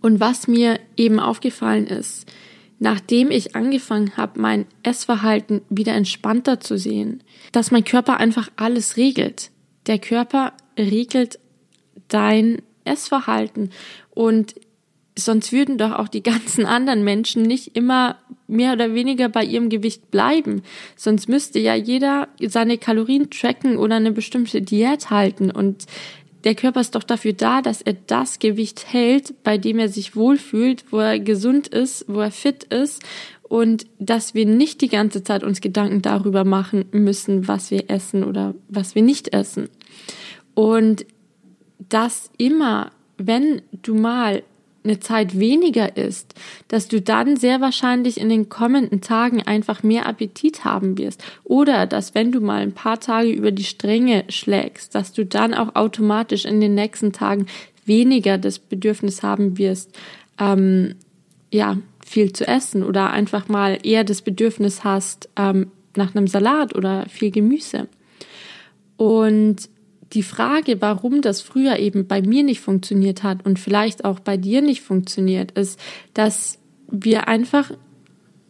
Und 0.02 0.20
was 0.20 0.48
mir 0.48 0.80
eben 0.96 1.20
aufgefallen 1.20 1.88
ist, 1.88 2.26
nachdem 2.80 3.30
ich 3.32 3.56
angefangen 3.56 4.16
habe, 4.16 4.40
mein 4.40 4.66
Essverhalten 4.84 5.62
wieder 5.70 5.94
entspannter 5.94 6.60
zu 6.60 6.78
sehen, 6.78 7.24
dass 7.52 7.72
mein 7.72 7.84
Körper 7.84 8.18
einfach 8.18 8.50
alles 8.56 8.96
regelt. 8.96 9.52
Der 9.88 10.00
Körper 10.00 10.54
regelt 10.78 11.40
dein 12.08 12.62
Essverhalten 12.86 13.72
und 14.12 14.56
sonst 15.18 15.52
würden 15.52 15.78
doch 15.78 15.92
auch 15.92 16.08
die 16.08 16.24
ganzen 16.32 16.66
anderen 16.66 17.04
Menschen 17.04 17.44
nicht 17.44 17.76
immer 17.76 18.18
mehr 18.50 18.74
oder 18.74 18.94
weniger 18.94 19.30
bei 19.30 19.44
ihrem 19.44 19.70
Gewicht 19.70 20.12
bleiben. 20.12 20.64
Sonst 20.96 21.30
müsste 21.30 21.60
ja 21.60 21.76
jeder 21.76 22.28
seine 22.42 22.78
Kalorien 22.78 23.30
tracken 23.30 23.78
oder 23.78 23.96
eine 23.96 24.12
bestimmte 24.12 24.62
Diät 24.62 25.10
halten 25.10 25.52
und 25.52 25.86
der 26.46 26.56
Körper 26.56 26.80
ist 26.80 26.96
doch 26.96 27.04
dafür 27.04 27.34
da, 27.34 27.62
dass 27.62 27.82
er 27.82 27.98
das 28.08 28.40
Gewicht 28.40 28.86
hält, 28.94 29.44
bei 29.44 29.58
dem 29.58 29.78
er 29.78 29.90
sich 29.90 30.16
wohlfühlt, 30.16 30.86
wo 30.90 31.00
er 31.00 31.20
gesund 31.20 31.68
ist, 31.68 32.06
wo 32.08 32.22
er 32.22 32.32
fit 32.32 32.64
ist 32.66 33.04
und 33.44 33.88
dass 33.98 34.36
wir 34.36 34.46
nicht 34.46 34.80
die 34.82 34.88
ganze 34.88 35.24
Zeit 35.24 35.44
uns 35.44 35.60
Gedanken 35.60 36.02
darüber 36.02 36.46
machen 36.46 36.86
müssen, 36.92 37.48
was 37.48 37.72
wir 37.72 37.90
essen 37.90 38.24
oder 38.24 38.56
was 38.70 38.96
wir 38.96 39.02
nicht 39.02 39.34
essen. 39.34 39.70
Und 40.54 41.06
dass 41.78 42.30
immer, 42.38 42.92
wenn 43.18 43.62
du 43.72 43.96
mal 43.96 44.44
eine 44.84 45.00
Zeit 45.00 45.40
weniger 45.40 45.98
isst, 45.98 46.36
dass 46.68 46.88
du 46.88 47.02
dann 47.02 47.38
sehr 47.38 47.62
wahrscheinlich 47.62 48.20
in 48.20 48.30
den 48.30 48.50
kommenden 48.50 49.02
Tagen 49.02 49.42
einfach 49.44 49.84
mehr 49.84 50.06
Appetit 50.06 50.64
haben 50.66 50.98
wirst. 50.98 51.24
Oder 51.44 51.86
dass 51.86 52.16
wenn 52.16 52.32
du 52.32 52.40
mal 52.40 52.62
ein 52.62 52.74
paar 52.74 53.00
Tage 53.00 53.30
über 53.30 53.52
die 53.52 53.64
Stränge 53.64 54.24
schlägst, 54.30 54.96
dass 54.96 55.12
du 55.14 55.26
dann 55.26 55.54
auch 55.54 55.76
automatisch 55.76 56.46
in 56.46 56.62
den 56.62 56.76
nächsten 56.76 57.12
Tagen 57.12 57.48
weniger 57.86 58.38
das 58.38 58.60
Bedürfnis 58.60 59.24
haben 59.24 59.58
wirst, 59.58 59.98
ähm, 60.40 60.96
ja, 61.52 61.78
viel 62.06 62.34
zu 62.34 62.48
essen 62.48 62.84
oder 62.84 63.12
einfach 63.12 63.48
mal 63.50 63.78
eher 63.84 64.04
das 64.04 64.22
Bedürfnis 64.22 64.84
hast 64.84 65.30
ähm, 65.36 65.72
nach 65.96 66.16
einem 66.16 66.28
Salat 66.28 66.76
oder 66.76 67.06
viel 67.10 67.32
Gemüse. 67.32 67.88
Und 68.98 69.70
die 70.14 70.24
Frage, 70.24 70.82
warum 70.82 71.22
das 71.22 71.42
früher 71.42 71.78
eben 71.78 72.08
bei 72.08 72.22
mir 72.22 72.44
nicht 72.44 72.62
funktioniert 72.62 73.24
hat 73.24 73.46
und 73.46 73.60
vielleicht 73.60 74.06
auch 74.06 74.20
bei 74.20 74.38
dir 74.38 74.62
nicht 74.62 74.82
funktioniert, 74.82 75.52
ist, 75.52 75.80
dass 76.14 76.58
wir 76.90 77.28
einfach 77.28 77.72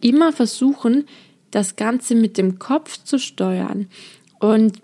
immer 0.01 0.31
versuchen, 0.31 1.05
das 1.51 1.75
Ganze 1.75 2.15
mit 2.15 2.37
dem 2.37 2.59
Kopf 2.59 3.03
zu 3.03 3.19
steuern. 3.19 3.87
Und 4.39 4.81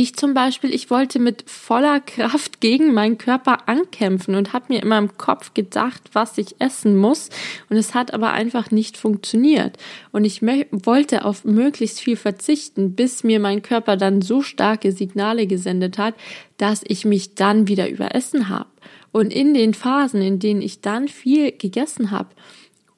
ich 0.00 0.16
zum 0.16 0.34
Beispiel, 0.34 0.74
ich 0.74 0.90
wollte 0.90 1.18
mit 1.18 1.48
voller 1.48 2.00
Kraft 2.00 2.60
gegen 2.60 2.92
meinen 2.94 3.18
Körper 3.18 3.68
ankämpfen 3.68 4.34
und 4.34 4.52
habe 4.52 4.66
mir 4.68 4.82
immer 4.82 4.98
im 4.98 5.16
Kopf 5.16 5.54
gedacht, 5.54 6.02
was 6.12 6.36
ich 6.38 6.60
essen 6.60 6.96
muss. 6.96 7.30
Und 7.68 7.76
es 7.76 7.94
hat 7.94 8.12
aber 8.12 8.32
einfach 8.32 8.70
nicht 8.70 8.96
funktioniert. 8.96 9.76
Und 10.12 10.24
ich 10.24 10.42
wollte 10.42 11.24
auf 11.24 11.44
möglichst 11.44 12.00
viel 12.00 12.16
verzichten, 12.16 12.94
bis 12.94 13.24
mir 13.24 13.40
mein 13.40 13.62
Körper 13.62 13.96
dann 13.96 14.22
so 14.22 14.42
starke 14.42 14.92
Signale 14.92 15.46
gesendet 15.46 15.98
hat, 15.98 16.14
dass 16.56 16.82
ich 16.86 17.04
mich 17.04 17.34
dann 17.34 17.68
wieder 17.68 17.88
überessen 17.88 18.48
habe. 18.48 18.68
Und 19.10 19.32
in 19.32 19.54
den 19.54 19.74
Phasen, 19.74 20.20
in 20.20 20.38
denen 20.38 20.60
ich 20.60 20.80
dann 20.80 21.08
viel 21.08 21.52
gegessen 21.52 22.10
habe, 22.10 22.28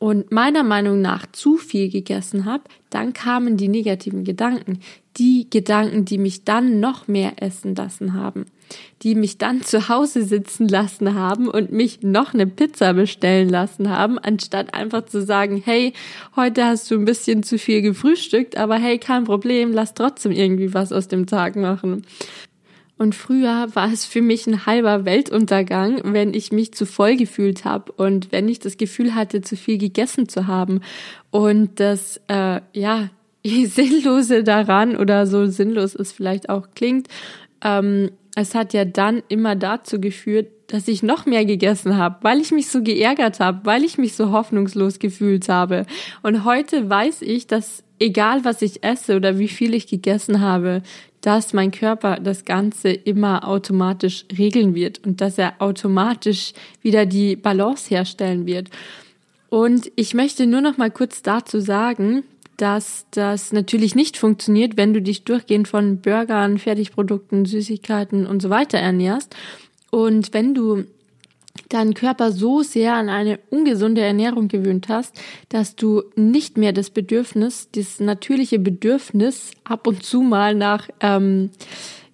und 0.00 0.32
meiner 0.32 0.62
Meinung 0.62 1.02
nach 1.02 1.26
zu 1.30 1.58
viel 1.58 1.90
gegessen 1.90 2.46
habe, 2.46 2.64
dann 2.88 3.12
kamen 3.12 3.58
die 3.58 3.68
negativen 3.68 4.24
Gedanken. 4.24 4.80
Die 5.18 5.46
Gedanken, 5.50 6.06
die 6.06 6.16
mich 6.16 6.44
dann 6.44 6.80
noch 6.80 7.06
mehr 7.06 7.34
essen 7.42 7.74
lassen 7.74 8.14
haben. 8.14 8.46
Die 9.02 9.14
mich 9.14 9.36
dann 9.36 9.60
zu 9.60 9.90
Hause 9.90 10.22
sitzen 10.22 10.68
lassen 10.68 11.14
haben 11.14 11.48
und 11.48 11.70
mich 11.70 12.00
noch 12.00 12.32
eine 12.32 12.46
Pizza 12.46 12.94
bestellen 12.94 13.50
lassen 13.50 13.90
haben, 13.90 14.18
anstatt 14.18 14.72
einfach 14.72 15.04
zu 15.04 15.20
sagen, 15.20 15.60
hey, 15.62 15.92
heute 16.34 16.64
hast 16.64 16.90
du 16.90 16.94
ein 16.94 17.04
bisschen 17.04 17.42
zu 17.42 17.58
viel 17.58 17.82
gefrühstückt, 17.82 18.56
aber 18.56 18.76
hey, 18.76 18.96
kein 18.96 19.24
Problem, 19.24 19.70
lass 19.72 19.92
trotzdem 19.92 20.32
irgendwie 20.32 20.72
was 20.72 20.92
aus 20.92 21.08
dem 21.08 21.26
Tag 21.26 21.56
machen. 21.56 22.06
Und 23.00 23.14
früher 23.14 23.68
war 23.72 23.90
es 23.90 24.04
für 24.04 24.20
mich 24.20 24.46
ein 24.46 24.66
halber 24.66 25.06
Weltuntergang, 25.06 26.02
wenn 26.12 26.34
ich 26.34 26.52
mich 26.52 26.74
zu 26.74 26.84
voll 26.84 27.16
gefühlt 27.16 27.64
habe 27.64 27.92
und 27.92 28.30
wenn 28.30 28.46
ich 28.46 28.58
das 28.58 28.76
Gefühl 28.76 29.14
hatte, 29.14 29.40
zu 29.40 29.56
viel 29.56 29.78
gegessen 29.78 30.28
zu 30.28 30.46
haben. 30.46 30.82
Und 31.30 31.80
das, 31.80 32.20
äh, 32.28 32.60
ja, 32.74 33.08
Sinnlose 33.42 34.44
daran 34.44 34.96
oder 34.98 35.26
so 35.26 35.46
sinnlos 35.46 35.94
es 35.94 36.12
vielleicht 36.12 36.50
auch 36.50 36.68
klingt, 36.74 37.08
ähm, 37.64 38.10
es 38.36 38.54
hat 38.54 38.74
ja 38.74 38.84
dann 38.84 39.22
immer 39.28 39.56
dazu 39.56 39.98
geführt, 39.98 40.48
dass 40.66 40.86
ich 40.86 41.02
noch 41.02 41.24
mehr 41.24 41.46
gegessen 41.46 41.96
habe, 41.96 42.18
weil 42.20 42.38
ich 42.38 42.52
mich 42.52 42.68
so 42.68 42.82
geärgert 42.82 43.40
habe, 43.40 43.60
weil 43.64 43.82
ich 43.82 43.96
mich 43.96 44.14
so 44.14 44.30
hoffnungslos 44.30 44.98
gefühlt 44.98 45.48
habe. 45.48 45.86
Und 46.22 46.44
heute 46.44 46.90
weiß 46.90 47.22
ich, 47.22 47.46
dass 47.46 47.82
egal 47.98 48.44
was 48.44 48.62
ich 48.62 48.82
esse 48.82 49.16
oder 49.16 49.38
wie 49.38 49.48
viel 49.48 49.74
ich 49.74 49.86
gegessen 49.86 50.40
habe, 50.40 50.82
dass 51.20 51.52
mein 51.52 51.70
Körper 51.70 52.16
das 52.16 52.44
Ganze 52.44 52.90
immer 52.90 53.46
automatisch 53.46 54.24
regeln 54.36 54.74
wird 54.74 55.04
und 55.06 55.20
dass 55.20 55.38
er 55.38 55.54
automatisch 55.60 56.52
wieder 56.82 57.06
die 57.06 57.36
Balance 57.36 57.90
herstellen 57.90 58.46
wird. 58.46 58.68
Und 59.48 59.90
ich 59.96 60.14
möchte 60.14 60.46
nur 60.46 60.60
noch 60.60 60.78
mal 60.78 60.90
kurz 60.90 61.22
dazu 61.22 61.60
sagen, 61.60 62.22
dass 62.56 63.06
das 63.10 63.52
natürlich 63.52 63.94
nicht 63.94 64.16
funktioniert, 64.16 64.76
wenn 64.76 64.92
du 64.92 65.00
dich 65.00 65.24
durchgehend 65.24 65.66
von 65.66 65.98
Burgern, 65.98 66.58
Fertigprodukten, 66.58 67.46
Süßigkeiten 67.46 68.26
und 68.26 68.42
so 68.42 68.50
weiter 68.50 68.78
ernährst. 68.78 69.34
Und 69.90 70.32
wenn 70.34 70.54
du 70.54 70.84
deinen 71.68 71.94
Körper 71.94 72.32
so 72.32 72.62
sehr 72.62 72.94
an 72.94 73.08
eine 73.08 73.38
ungesunde 73.50 74.00
Ernährung 74.00 74.48
gewöhnt 74.48 74.88
hast, 74.88 75.20
dass 75.48 75.76
du 75.76 76.02
nicht 76.16 76.56
mehr 76.56 76.72
das 76.72 76.90
Bedürfnis, 76.90 77.68
das 77.72 78.00
natürliche 78.00 78.58
Bedürfnis 78.58 79.52
ab 79.64 79.86
und 79.86 80.02
zu 80.02 80.22
mal 80.22 80.54
nach 80.54 80.88
ähm, 81.00 81.50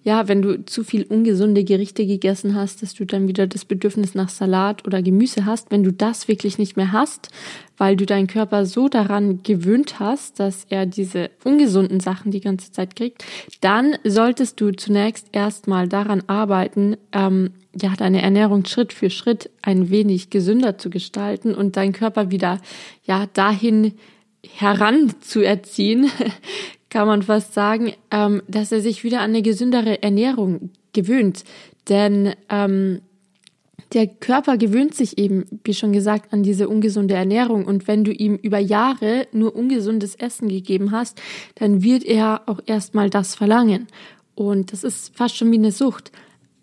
ja, 0.07 0.29
wenn 0.29 0.41
du 0.41 0.63
zu 0.63 0.85
viel 0.85 1.03
ungesunde 1.03 1.65
Gerichte 1.65 2.05
gegessen 2.05 2.55
hast, 2.55 2.81
dass 2.81 2.93
du 2.93 3.03
dann 3.03 3.27
wieder 3.27 3.45
das 3.45 3.65
Bedürfnis 3.65 4.15
nach 4.15 4.29
Salat 4.29 4.87
oder 4.87 5.01
Gemüse 5.01 5.45
hast, 5.45 5.69
wenn 5.69 5.83
du 5.83 5.91
das 5.91 6.29
wirklich 6.29 6.57
nicht 6.57 6.77
mehr 6.77 6.93
hast, 6.93 7.27
weil 7.75 7.97
du 7.97 8.05
deinen 8.05 8.27
Körper 8.27 8.65
so 8.65 8.87
daran 8.87 9.43
gewöhnt 9.43 9.99
hast, 9.99 10.39
dass 10.39 10.65
er 10.69 10.85
diese 10.85 11.29
ungesunden 11.43 11.99
Sachen 11.99 12.31
die 12.31 12.39
ganze 12.39 12.71
Zeit 12.71 12.95
kriegt, 12.95 13.25
dann 13.59 13.97
solltest 14.05 14.61
du 14.61 14.71
zunächst 14.71 15.27
erstmal 15.33 15.89
daran 15.89 16.23
arbeiten, 16.27 16.95
ähm, 17.11 17.49
ja, 17.75 17.93
deine 17.97 18.21
Ernährung 18.21 18.63
Schritt 18.63 18.93
für 18.93 19.09
Schritt 19.09 19.49
ein 19.61 19.89
wenig 19.89 20.29
gesünder 20.29 20.77
zu 20.77 20.89
gestalten 20.89 21.53
und 21.53 21.75
deinen 21.75 21.91
Körper 21.91 22.31
wieder, 22.31 22.61
ja, 23.03 23.25
dahin 23.33 23.91
heranzuerziehen, 24.55 26.09
kann 26.89 27.07
man 27.07 27.21
fast 27.21 27.53
sagen, 27.53 27.93
ähm, 28.11 28.41
dass 28.47 28.71
er 28.71 28.81
sich 28.81 29.03
wieder 29.03 29.19
an 29.19 29.31
eine 29.31 29.41
gesündere 29.41 30.01
Ernährung 30.01 30.71
gewöhnt. 30.93 31.43
Denn 31.89 32.33
ähm, 32.49 33.01
der 33.93 34.07
Körper 34.07 34.57
gewöhnt 34.57 34.95
sich 34.95 35.17
eben, 35.17 35.45
wie 35.63 35.73
schon 35.73 35.93
gesagt, 35.93 36.33
an 36.33 36.43
diese 36.43 36.67
ungesunde 36.67 37.13
Ernährung. 37.13 37.65
Und 37.65 37.87
wenn 37.87 38.03
du 38.03 38.11
ihm 38.11 38.35
über 38.35 38.59
Jahre 38.59 39.27
nur 39.31 39.55
ungesundes 39.55 40.15
Essen 40.15 40.49
gegeben 40.49 40.91
hast, 40.91 41.21
dann 41.55 41.83
wird 41.83 42.03
er 42.03 42.41
auch 42.47 42.59
erstmal 42.65 43.09
das 43.09 43.35
verlangen. 43.35 43.87
Und 44.35 44.73
das 44.73 44.83
ist 44.83 45.15
fast 45.15 45.37
schon 45.37 45.51
wie 45.51 45.57
eine 45.57 45.71
Sucht. 45.71 46.11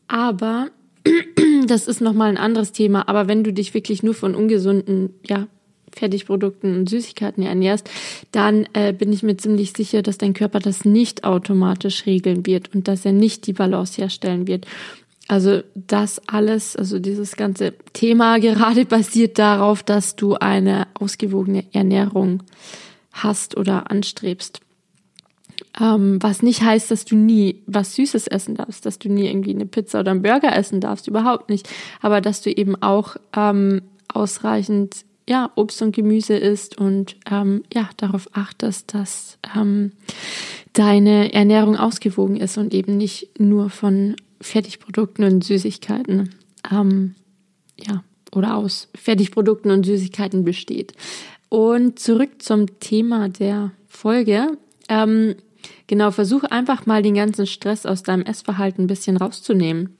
Aber 0.06 0.68
das 1.66 1.88
ist 1.88 2.00
nochmal 2.00 2.28
ein 2.28 2.38
anderes 2.38 2.72
Thema. 2.72 3.08
Aber 3.08 3.26
wenn 3.26 3.42
du 3.42 3.52
dich 3.52 3.72
wirklich 3.74 4.02
nur 4.02 4.14
von 4.14 4.34
ungesunden, 4.34 5.14
ja, 5.26 5.48
Fertigprodukten 5.94 6.76
und 6.76 6.88
Süßigkeiten 6.88 7.44
ernährst, 7.44 7.88
dann 8.32 8.66
äh, 8.72 8.92
bin 8.92 9.12
ich 9.12 9.22
mir 9.22 9.36
ziemlich 9.36 9.72
sicher, 9.72 10.02
dass 10.02 10.18
dein 10.18 10.34
Körper 10.34 10.58
das 10.58 10.84
nicht 10.84 11.24
automatisch 11.24 12.06
regeln 12.06 12.46
wird 12.46 12.74
und 12.74 12.88
dass 12.88 13.04
er 13.04 13.12
nicht 13.12 13.46
die 13.46 13.52
Balance 13.52 14.00
herstellen 14.00 14.46
wird. 14.46 14.66
Also 15.26 15.62
das 15.74 16.20
alles, 16.26 16.76
also 16.76 16.98
dieses 16.98 17.36
ganze 17.36 17.72
Thema 17.92 18.38
gerade 18.40 18.84
basiert 18.84 19.38
darauf, 19.38 19.82
dass 19.82 20.16
du 20.16 20.34
eine 20.34 20.86
ausgewogene 20.94 21.64
Ernährung 21.72 22.42
hast 23.12 23.56
oder 23.56 23.90
anstrebst. 23.90 24.60
Ähm, 25.80 26.18
was 26.20 26.42
nicht 26.42 26.62
heißt, 26.62 26.90
dass 26.90 27.04
du 27.04 27.16
nie 27.16 27.62
was 27.66 27.94
Süßes 27.94 28.26
essen 28.26 28.54
darfst, 28.56 28.86
dass 28.86 28.98
du 28.98 29.08
nie 29.08 29.26
irgendwie 29.26 29.54
eine 29.54 29.66
Pizza 29.66 30.00
oder 30.00 30.10
einen 30.10 30.22
Burger 30.22 30.54
essen 30.54 30.80
darfst, 30.80 31.08
überhaupt 31.08 31.48
nicht. 31.48 31.68
Aber 32.00 32.20
dass 32.20 32.42
du 32.42 32.50
eben 32.50 32.80
auch 32.82 33.16
ähm, 33.36 33.82
ausreichend 34.12 35.04
ja, 35.28 35.50
Obst 35.54 35.80
und 35.82 35.94
Gemüse 35.94 36.36
isst 36.36 36.78
und 36.78 37.16
ähm, 37.30 37.64
ja, 37.72 37.88
darauf 37.96 38.28
achtest, 38.32 38.94
dass 38.94 39.38
ähm, 39.56 39.92
deine 40.74 41.32
Ernährung 41.32 41.76
ausgewogen 41.76 42.36
ist 42.36 42.58
und 42.58 42.74
eben 42.74 42.96
nicht 42.96 43.40
nur 43.40 43.70
von 43.70 44.16
Fertigprodukten 44.40 45.24
und 45.24 45.44
Süßigkeiten, 45.44 46.30
ähm, 46.70 47.14
ja, 47.78 48.04
oder 48.32 48.56
aus 48.56 48.88
Fertigprodukten 48.94 49.70
und 49.70 49.86
Süßigkeiten 49.86 50.44
besteht. 50.44 50.92
Und 51.48 51.98
zurück 51.98 52.42
zum 52.42 52.80
Thema 52.80 53.28
der 53.28 53.70
Folge. 53.88 54.58
Ähm, 54.88 55.36
genau, 55.86 56.10
versuche 56.10 56.50
einfach 56.50 56.84
mal 56.84 57.02
den 57.02 57.14
ganzen 57.14 57.46
Stress 57.46 57.86
aus 57.86 58.02
deinem 58.02 58.22
Essverhalten 58.22 58.84
ein 58.84 58.88
bisschen 58.88 59.16
rauszunehmen. 59.16 59.96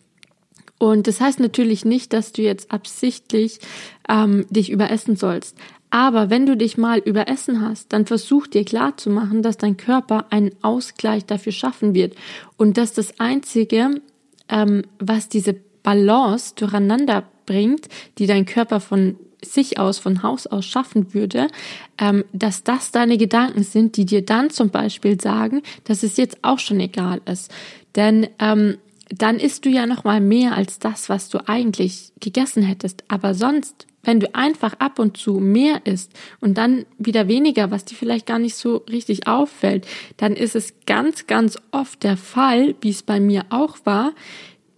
Und 0.84 1.06
das 1.06 1.18
heißt 1.18 1.40
natürlich 1.40 1.86
nicht, 1.86 2.12
dass 2.12 2.32
du 2.32 2.42
jetzt 2.42 2.70
absichtlich 2.70 3.58
ähm, 4.06 4.44
dich 4.50 4.70
überessen 4.70 5.16
sollst. 5.16 5.56
Aber 5.88 6.28
wenn 6.28 6.44
du 6.44 6.58
dich 6.58 6.76
mal 6.76 6.98
überessen 6.98 7.62
hast, 7.62 7.90
dann 7.94 8.04
versuch 8.04 8.48
dir 8.48 8.66
klar 8.66 8.94
zu 8.98 9.08
machen, 9.08 9.40
dass 9.40 9.56
dein 9.56 9.78
Körper 9.78 10.26
einen 10.28 10.50
Ausgleich 10.60 11.24
dafür 11.24 11.52
schaffen 11.52 11.94
wird. 11.94 12.16
Und 12.58 12.76
dass 12.76 12.92
das 12.92 13.18
Einzige, 13.18 14.02
ähm, 14.50 14.82
was 14.98 15.30
diese 15.30 15.56
Balance 15.82 16.52
durcheinander 16.54 17.24
bringt, 17.46 17.88
die 18.18 18.26
dein 18.26 18.44
Körper 18.44 18.78
von 18.78 19.16
sich 19.42 19.78
aus, 19.78 19.98
von 19.98 20.22
Haus 20.22 20.46
aus 20.46 20.66
schaffen 20.66 21.14
würde, 21.14 21.48
ähm, 21.96 22.24
dass 22.34 22.62
das 22.62 22.90
deine 22.90 23.16
Gedanken 23.16 23.62
sind, 23.62 23.96
die 23.96 24.04
dir 24.04 24.22
dann 24.22 24.50
zum 24.50 24.68
Beispiel 24.68 25.18
sagen, 25.18 25.62
dass 25.84 26.02
es 26.02 26.18
jetzt 26.18 26.36
auch 26.42 26.58
schon 26.58 26.80
egal 26.80 27.22
ist. 27.24 27.50
Denn 27.96 28.26
ähm, 28.38 28.76
dann 29.08 29.38
isst 29.38 29.64
du 29.64 29.68
ja 29.68 29.86
noch 29.86 30.04
mal 30.04 30.20
mehr 30.20 30.56
als 30.56 30.78
das, 30.78 31.08
was 31.08 31.28
du 31.28 31.46
eigentlich 31.48 32.12
gegessen 32.20 32.62
hättest. 32.62 33.04
Aber 33.08 33.34
sonst, 33.34 33.86
wenn 34.02 34.20
du 34.20 34.34
einfach 34.34 34.74
ab 34.78 34.98
und 34.98 35.16
zu 35.16 35.34
mehr 35.34 35.86
isst 35.86 36.12
und 36.40 36.58
dann 36.58 36.86
wieder 36.98 37.28
weniger, 37.28 37.70
was 37.70 37.84
dir 37.84 37.96
vielleicht 37.96 38.26
gar 38.26 38.38
nicht 38.38 38.56
so 38.56 38.78
richtig 38.90 39.26
auffällt, 39.26 39.86
dann 40.16 40.34
ist 40.34 40.56
es 40.56 40.74
ganz, 40.86 41.26
ganz 41.26 41.58
oft 41.70 42.02
der 42.02 42.16
Fall, 42.16 42.74
wie 42.80 42.90
es 42.90 43.02
bei 43.02 43.20
mir 43.20 43.44
auch 43.50 43.78
war, 43.84 44.12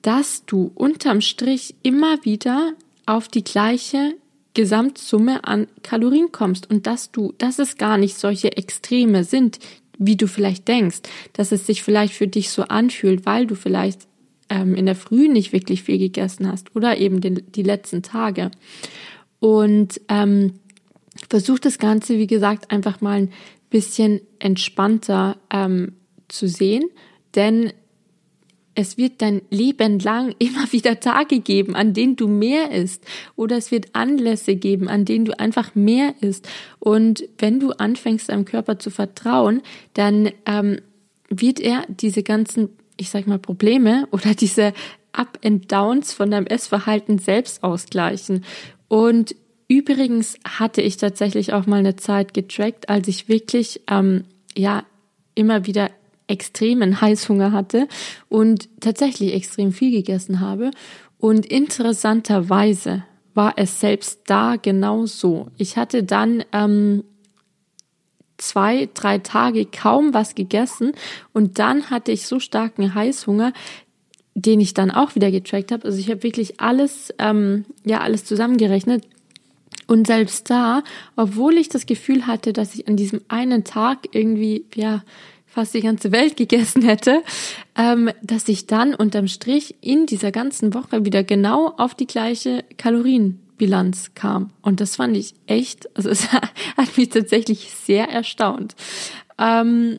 dass 0.02 0.44
du 0.46 0.70
unterm 0.74 1.20
Strich 1.20 1.74
immer 1.82 2.24
wieder 2.24 2.72
auf 3.06 3.28
die 3.28 3.44
gleiche 3.44 4.14
Gesamtsumme 4.54 5.44
an 5.44 5.66
Kalorien 5.82 6.32
kommst 6.32 6.70
und 6.70 6.86
dass 6.86 7.12
du, 7.12 7.34
dass 7.38 7.58
es 7.58 7.76
gar 7.76 7.98
nicht 7.98 8.16
solche 8.16 8.56
Extreme 8.56 9.22
sind, 9.22 9.58
wie 9.98 10.16
du 10.16 10.28
vielleicht 10.28 10.68
denkst, 10.68 11.00
dass 11.32 11.52
es 11.52 11.66
sich 11.66 11.82
vielleicht 11.82 12.14
für 12.14 12.26
dich 12.26 12.50
so 12.50 12.62
anfühlt, 12.62 13.26
weil 13.26 13.46
du 13.46 13.54
vielleicht 13.54 14.06
ähm, 14.48 14.74
in 14.74 14.86
der 14.86 14.94
Früh 14.94 15.28
nicht 15.28 15.52
wirklich 15.52 15.82
viel 15.82 15.98
gegessen 15.98 16.50
hast 16.50 16.74
oder 16.74 16.98
eben 16.98 17.20
den, 17.20 17.42
die 17.52 17.62
letzten 17.62 18.02
Tage. 18.02 18.50
Und 19.40 20.00
ähm, 20.08 20.54
versuch 21.28 21.58
das 21.58 21.78
Ganze, 21.78 22.18
wie 22.18 22.26
gesagt, 22.26 22.70
einfach 22.70 23.00
mal 23.00 23.18
ein 23.18 23.32
bisschen 23.70 24.20
entspannter 24.38 25.36
ähm, 25.50 25.92
zu 26.28 26.48
sehen, 26.48 26.84
denn 27.34 27.72
es 28.78 28.98
wird 28.98 29.22
dein 29.22 29.42
Leben 29.50 29.98
lang 29.98 30.34
immer 30.38 30.70
wieder 30.70 31.00
Tage 31.00 31.40
geben, 31.40 31.74
an 31.74 31.94
denen 31.94 32.14
du 32.14 32.28
mehr 32.28 32.70
isst. 32.70 33.04
Oder 33.34 33.56
es 33.56 33.72
wird 33.72 33.94
Anlässe 33.94 34.54
geben, 34.54 34.88
an 34.88 35.04
denen 35.04 35.24
du 35.24 35.38
einfach 35.38 35.74
mehr 35.74 36.14
isst. 36.20 36.48
Und 36.78 37.24
wenn 37.38 37.58
du 37.58 37.72
anfängst, 37.72 38.28
deinem 38.28 38.44
Körper 38.44 38.78
zu 38.78 38.90
vertrauen, 38.90 39.62
dann 39.94 40.30
ähm, 40.44 40.78
wird 41.28 41.58
er 41.58 41.84
diese 41.88 42.22
ganzen 42.22 42.68
ich 42.96 43.10
sag 43.10 43.26
mal, 43.26 43.38
Probleme 43.38 44.08
oder 44.10 44.34
diese 44.34 44.72
Up 45.12 45.38
and 45.44 45.70
Downs 45.70 46.12
von 46.12 46.30
deinem 46.30 46.46
Essverhalten 46.46 47.18
selbst 47.18 47.62
ausgleichen. 47.62 48.44
Und 48.88 49.34
übrigens 49.68 50.38
hatte 50.46 50.82
ich 50.82 50.96
tatsächlich 50.96 51.52
auch 51.52 51.66
mal 51.66 51.78
eine 51.78 51.96
Zeit 51.96 52.34
getrackt, 52.34 52.88
als 52.88 53.08
ich 53.08 53.28
wirklich, 53.28 53.80
ähm, 53.88 54.24
ja, 54.56 54.84
immer 55.34 55.66
wieder 55.66 55.90
extremen 56.28 57.00
Heißhunger 57.00 57.52
hatte 57.52 57.88
und 58.28 58.68
tatsächlich 58.80 59.34
extrem 59.34 59.72
viel 59.72 59.92
gegessen 59.92 60.40
habe. 60.40 60.70
Und 61.18 61.46
interessanterweise 61.46 63.04
war 63.34 63.54
es 63.56 63.80
selbst 63.80 64.22
da 64.26 64.56
genau 64.56 65.06
so. 65.06 65.48
Ich 65.56 65.76
hatte 65.76 66.02
dann 66.02 66.42
ähm, 66.52 67.04
zwei, 68.38 68.88
drei 68.94 69.18
Tage 69.18 69.66
kaum 69.66 70.14
was 70.14 70.34
gegessen 70.34 70.92
und 71.32 71.58
dann 71.58 71.90
hatte 71.90 72.12
ich 72.12 72.26
so 72.26 72.40
starken 72.40 72.94
Heißhunger, 72.94 73.52
den 74.34 74.60
ich 74.60 74.74
dann 74.74 74.90
auch 74.90 75.14
wieder 75.14 75.30
getrackt 75.30 75.72
habe. 75.72 75.84
Also 75.84 75.98
ich 75.98 76.10
habe 76.10 76.22
wirklich 76.22 76.60
alles, 76.60 77.12
ähm, 77.18 77.64
ja, 77.84 78.00
alles 78.00 78.24
zusammengerechnet. 78.24 79.04
Und 79.86 80.06
selbst 80.06 80.50
da, 80.50 80.82
obwohl 81.14 81.56
ich 81.56 81.68
das 81.68 81.86
Gefühl 81.86 82.26
hatte, 82.26 82.52
dass 82.52 82.74
ich 82.74 82.86
an 82.88 82.96
diesem 82.96 83.20
einen 83.28 83.64
Tag 83.64 84.08
irgendwie, 84.12 84.66
ja, 84.74 85.02
fast 85.46 85.72
die 85.72 85.80
ganze 85.80 86.12
Welt 86.12 86.36
gegessen 86.36 86.82
hätte, 86.82 87.22
ähm, 87.76 88.10
dass 88.22 88.46
ich 88.48 88.66
dann 88.66 88.94
unterm 88.94 89.26
Strich 89.26 89.76
in 89.80 90.04
dieser 90.04 90.32
ganzen 90.32 90.74
Woche 90.74 91.06
wieder 91.06 91.24
genau 91.24 91.72
auf 91.78 91.94
die 91.94 92.06
gleiche 92.06 92.62
Kalorien 92.76 93.40
Bilanz 93.56 94.12
kam. 94.14 94.50
Und 94.62 94.80
das 94.80 94.96
fand 94.96 95.16
ich 95.16 95.34
echt, 95.46 95.94
also 95.96 96.08
es 96.10 96.32
hat 96.32 96.96
mich 96.96 97.10
tatsächlich 97.10 97.70
sehr 97.70 98.08
erstaunt. 98.08 98.74
Ähm, 99.38 99.98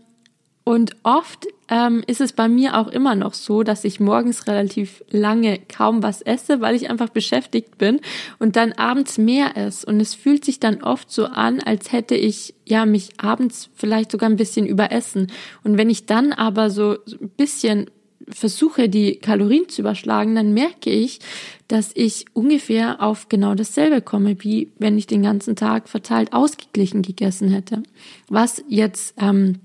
und 0.68 0.98
oft 1.04 1.48
ähm, 1.70 2.04
ist 2.08 2.20
es 2.20 2.34
bei 2.34 2.50
mir 2.50 2.78
auch 2.78 2.90
immer 2.90 3.16
noch 3.16 3.34
so, 3.34 3.64
dass 3.64 3.86
ich 3.86 4.02
morgens 4.02 4.48
relativ 4.48 5.02
lange 5.10 5.60
kaum 5.60 6.04
was 6.04 6.22
esse, 6.22 6.60
weil 6.60 6.76
ich 6.76 6.90
einfach 6.90 7.08
beschäftigt 7.08 7.78
bin 7.78 8.02
und 8.38 8.58
dann 8.58 8.74
abends 8.74 9.18
mehr 9.18 9.56
esse. 9.56 9.86
Und 9.86 10.02
es 10.02 10.14
fühlt 10.14 10.44
sich 10.44 10.60
dann 10.60 10.84
oft 10.84 11.10
so 11.10 11.24
an, 11.24 11.62
als 11.62 11.94
hätte 11.94 12.16
ich 12.16 12.54
ja 12.66 12.86
mich 12.86 13.12
abends 13.18 13.70
vielleicht 13.76 14.12
sogar 14.12 14.30
ein 14.30 14.36
bisschen 14.36 14.66
überessen. 14.66 15.32
Und 15.64 15.78
wenn 15.78 15.90
ich 15.90 16.06
dann 16.06 16.34
aber 16.34 16.70
so 16.70 16.98
ein 17.22 17.30
bisschen 17.38 17.90
versuche, 18.30 18.90
die 18.90 19.16
Kalorien 19.18 19.70
zu 19.70 19.82
überschlagen, 19.82 20.36
dann 20.36 20.54
merke 20.54 20.90
ich, 20.90 21.20
dass 21.68 21.92
ich 21.94 22.26
ungefähr 22.34 23.02
auf 23.02 23.30
genau 23.30 23.56
dasselbe 23.56 24.02
komme, 24.02 24.38
wie 24.44 24.72
wenn 24.78 24.98
ich 24.98 25.08
den 25.08 25.24
ganzen 25.24 25.56
Tag 25.56 25.90
verteilt 25.90 26.34
ausgeglichen 26.34 27.02
gegessen 27.02 27.50
hätte. 27.50 27.84
Was 28.30 28.64
jetzt 28.68 29.14
ähm, 29.18 29.60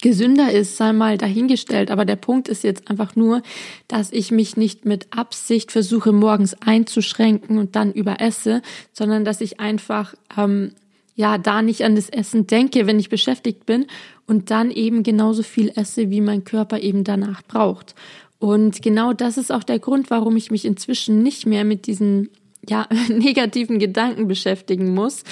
gesünder 0.00 0.50
ist, 0.50 0.76
sei 0.76 0.92
mal 0.92 1.18
dahingestellt. 1.18 1.90
Aber 1.90 2.04
der 2.04 2.16
Punkt 2.16 2.48
ist 2.48 2.64
jetzt 2.64 2.90
einfach 2.90 3.16
nur, 3.16 3.42
dass 3.88 4.12
ich 4.12 4.30
mich 4.30 4.56
nicht 4.56 4.84
mit 4.86 5.08
Absicht 5.10 5.72
versuche, 5.72 6.12
morgens 6.12 6.54
einzuschränken 6.54 7.58
und 7.58 7.76
dann 7.76 7.92
überesse, 7.92 8.62
sondern 8.92 9.24
dass 9.24 9.40
ich 9.40 9.60
einfach 9.60 10.14
ähm, 10.36 10.72
ja 11.20 11.38
da 11.38 11.62
nicht 11.62 11.84
an 11.84 11.94
das 11.94 12.08
Essen 12.08 12.46
denke, 12.46 12.86
wenn 12.86 12.98
ich 12.98 13.10
beschäftigt 13.10 13.66
bin 13.66 13.86
und 14.26 14.50
dann 14.50 14.70
eben 14.70 15.02
genauso 15.02 15.42
viel 15.42 15.70
esse, 15.76 16.10
wie 16.10 16.22
mein 16.22 16.44
Körper 16.44 16.80
eben 16.80 17.04
danach 17.04 17.42
braucht. 17.42 17.94
Und 18.38 18.80
genau 18.80 19.12
das 19.12 19.36
ist 19.36 19.52
auch 19.52 19.62
der 19.62 19.78
Grund, 19.78 20.10
warum 20.10 20.36
ich 20.36 20.50
mich 20.50 20.64
inzwischen 20.64 21.22
nicht 21.22 21.46
mehr 21.46 21.64
mit 21.64 21.86
diesen 21.86 22.30
ja, 22.66 22.88
negativen 23.08 23.78
Gedanken 23.78 24.28
beschäftigen 24.28 24.94
muss, 24.94 25.22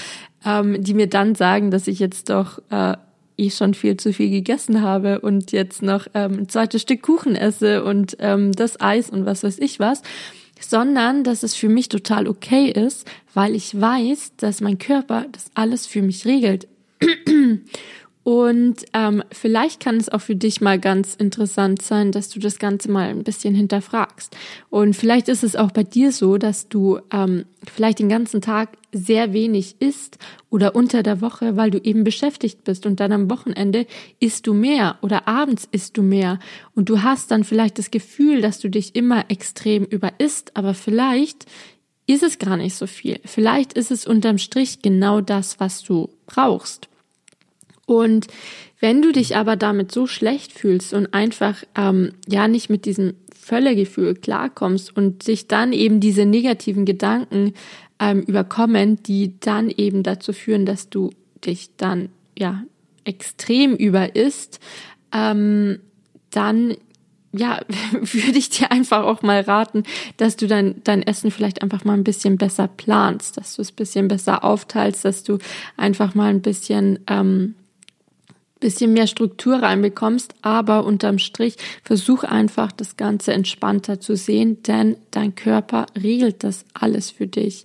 ähm, 0.45 0.83
die 0.83 0.95
mir 0.95 1.09
dann 1.09 1.35
sagen, 1.35 1.71
dass 1.71 1.89
ich 1.89 1.99
jetzt 1.99 2.29
doch 2.29 2.61
äh, 2.71 2.95
eh 3.39 3.51
schon 3.51 3.73
viel 3.73 3.97
zu 3.97 4.13
viel 4.13 4.29
gegessen 4.29 4.83
habe 4.83 5.21
und 5.21 5.53
jetzt 5.53 5.81
noch 5.83 6.07
ähm, 6.13 6.41
ein 6.41 6.49
zweites 6.51 6.83
Stück 6.83 7.01
Kuchen 7.01 7.35
esse 7.35 7.83
und 7.83 8.17
ähm, 8.21 8.53
das 8.53 8.79
Eis 8.79 9.09
und 9.09 9.25
was 9.25 9.43
weiß 9.43 9.59
ich 9.59 9.81
was, 9.81 10.03
sondern 10.61 11.25
dass 11.25 11.43
es 11.43 11.55
für 11.55 11.69
mich 11.69 11.89
total 11.89 12.29
okay 12.29 12.71
ist, 12.71 13.07
weil 13.35 13.55
ich 13.55 13.81
weiß, 13.81 14.33
dass 14.37 14.61
mein 14.61 14.79
Körper 14.79 15.27
das 15.33 15.51
alles 15.55 15.87
für 15.87 16.03
mich 16.03 16.25
regelt. 16.25 16.69
Und 18.29 18.85
ähm, 18.93 19.23
vielleicht 19.33 19.81
kann 19.81 19.97
es 19.97 20.11
auch 20.11 20.21
für 20.21 20.37
dich 20.37 20.61
mal 20.61 20.79
ganz 20.79 21.15
interessant 21.15 21.81
sein, 21.81 22.13
dass 22.13 22.29
du 22.29 22.39
das 22.39 22.59
Ganze 22.59 22.91
mal 22.91 23.09
ein 23.09 23.25
bisschen 23.25 23.55
hinterfragst. 23.55 24.37
Und 24.69 24.95
vielleicht 24.95 25.31
ist 25.31 25.43
es 25.43 25.57
auch 25.57 25.71
bei 25.71 25.83
dir 25.83 26.13
so, 26.13 26.37
dass 26.37 26.69
du 26.69 26.99
ähm, 27.11 27.47
vielleicht 27.65 28.01
den 28.01 28.11
ganzen 28.11 28.43
Tag 28.43 28.77
sehr 28.93 29.33
wenig 29.33 29.77
isst 29.81 30.19
oder 30.51 30.77
unter 30.77 31.03
der 31.03 31.23
Woche, 31.23 31.57
weil 31.57 31.71
du 31.71 31.79
eben 31.79 32.05
beschäftigt 32.05 32.65
bist 32.65 32.85
und 32.85 33.01
dann 33.01 33.13
am 33.13 33.31
Wochenende 33.31 33.87
isst 34.21 34.47
du 34.47 34.53
mehr 34.53 34.99
oder 35.01 35.27
abends 35.27 35.67
isst 35.73 35.97
du 35.97 36.03
mehr 36.03 36.39
und 36.75 36.91
du 36.91 37.03
hast 37.03 37.31
dann 37.31 37.45
vielleicht 37.45 37.79
das 37.79 37.91
Gefühl, 37.91 38.43
dass 38.43 38.59
du 38.59 38.69
dich 38.69 38.95
immer 38.95 39.31
extrem 39.31 39.85
überisst, 39.85 40.55
aber 40.55 40.75
vielleicht 40.75 41.47
ist 42.07 42.23
es 42.23 42.39
gar 42.39 42.59
nicht 42.59 42.75
so 42.75 42.87
viel. 42.87 43.21
Vielleicht 43.25 43.73
ist 43.73 43.91
es 43.91 44.07
unterm 44.07 44.37
Strich 44.37 44.83
genau 44.83 45.23
das, 45.23 45.61
was 45.61 45.83
du 45.83 46.11
brauchst. 46.27 46.91
Und 47.89 48.27
wenn 48.81 49.01
du 49.01 49.13
dich 49.13 49.35
aber 49.35 49.57
damit 49.57 49.93
so 49.93 50.07
schlecht 50.07 50.53
fühlst 50.53 50.93
und 50.93 51.15
einfach 51.15 51.65
ähm, 51.75 52.13
ja 52.29 52.47
nicht 52.47 52.69
mit 52.69 52.85
diesem 52.85 53.15
Völlegefühl 53.35 54.15
klarkommst 54.15 54.95
und 54.95 55.23
sich 55.23 55.49
dann 55.49 55.73
eben 55.73 55.99
diese 55.99 56.27
negativen 56.27 56.85
Gedanken 56.85 57.55
ähm, 57.99 58.21
überkommen, 58.21 59.03
die 59.03 59.41
dann 59.41 59.71
eben 59.71 60.03
dazu 60.03 60.35
führen, 60.35 60.67
dass 60.67 60.91
du 60.91 61.09
dich 61.47 61.71
dann 61.79 62.11
ja 62.39 62.63
extrem 63.05 63.75
über 63.75 64.15
isst, 64.15 64.61
ähm, 65.11 65.79
dann 66.29 66.77
ja, 67.33 67.61
würde 67.93 68.37
ich 68.37 68.51
dir 68.51 68.71
einfach 68.71 69.05
auch 69.05 69.23
mal 69.23 69.41
raten, 69.41 69.85
dass 70.19 70.37
du 70.37 70.47
dein, 70.47 70.83
dein 70.85 71.03
Essen 71.03 71.31
vielleicht 71.31 71.63
einfach 71.63 71.87
mal 71.87 71.95
ein 71.95 72.05
bisschen 72.05 72.37
besser 72.37 72.69
planst, 72.69 73.39
dass 73.39 73.57
du 73.57 73.63
es 73.63 73.73
ein 73.73 73.77
bisschen 73.77 74.09
besser 74.09 74.45
aufteilst, 74.45 75.07
dass 75.07 75.25
du 75.25 75.39
einfach 75.79 76.15
mal 76.15 76.29
ein 76.29 76.43
bisschen 76.43 76.99
ähm, 77.07 77.55
bisschen 78.61 78.93
mehr 78.93 79.07
Struktur 79.07 79.57
reinbekommst, 79.63 80.35
aber 80.43 80.85
unterm 80.85 81.19
Strich 81.19 81.57
versuch 81.83 82.25
einfach 82.25 82.73
das 82.73 82.97
Ganze 82.97 83.33
entspannter 83.33 84.01
zu 84.01 84.17
sehen, 84.17 84.63
denn 84.63 84.97
dein 85.11 85.35
Körper 85.35 85.87
regelt 86.01 86.45
das 86.45 86.65
alles 86.75 87.11
für 87.11 87.27
dich. 87.27 87.63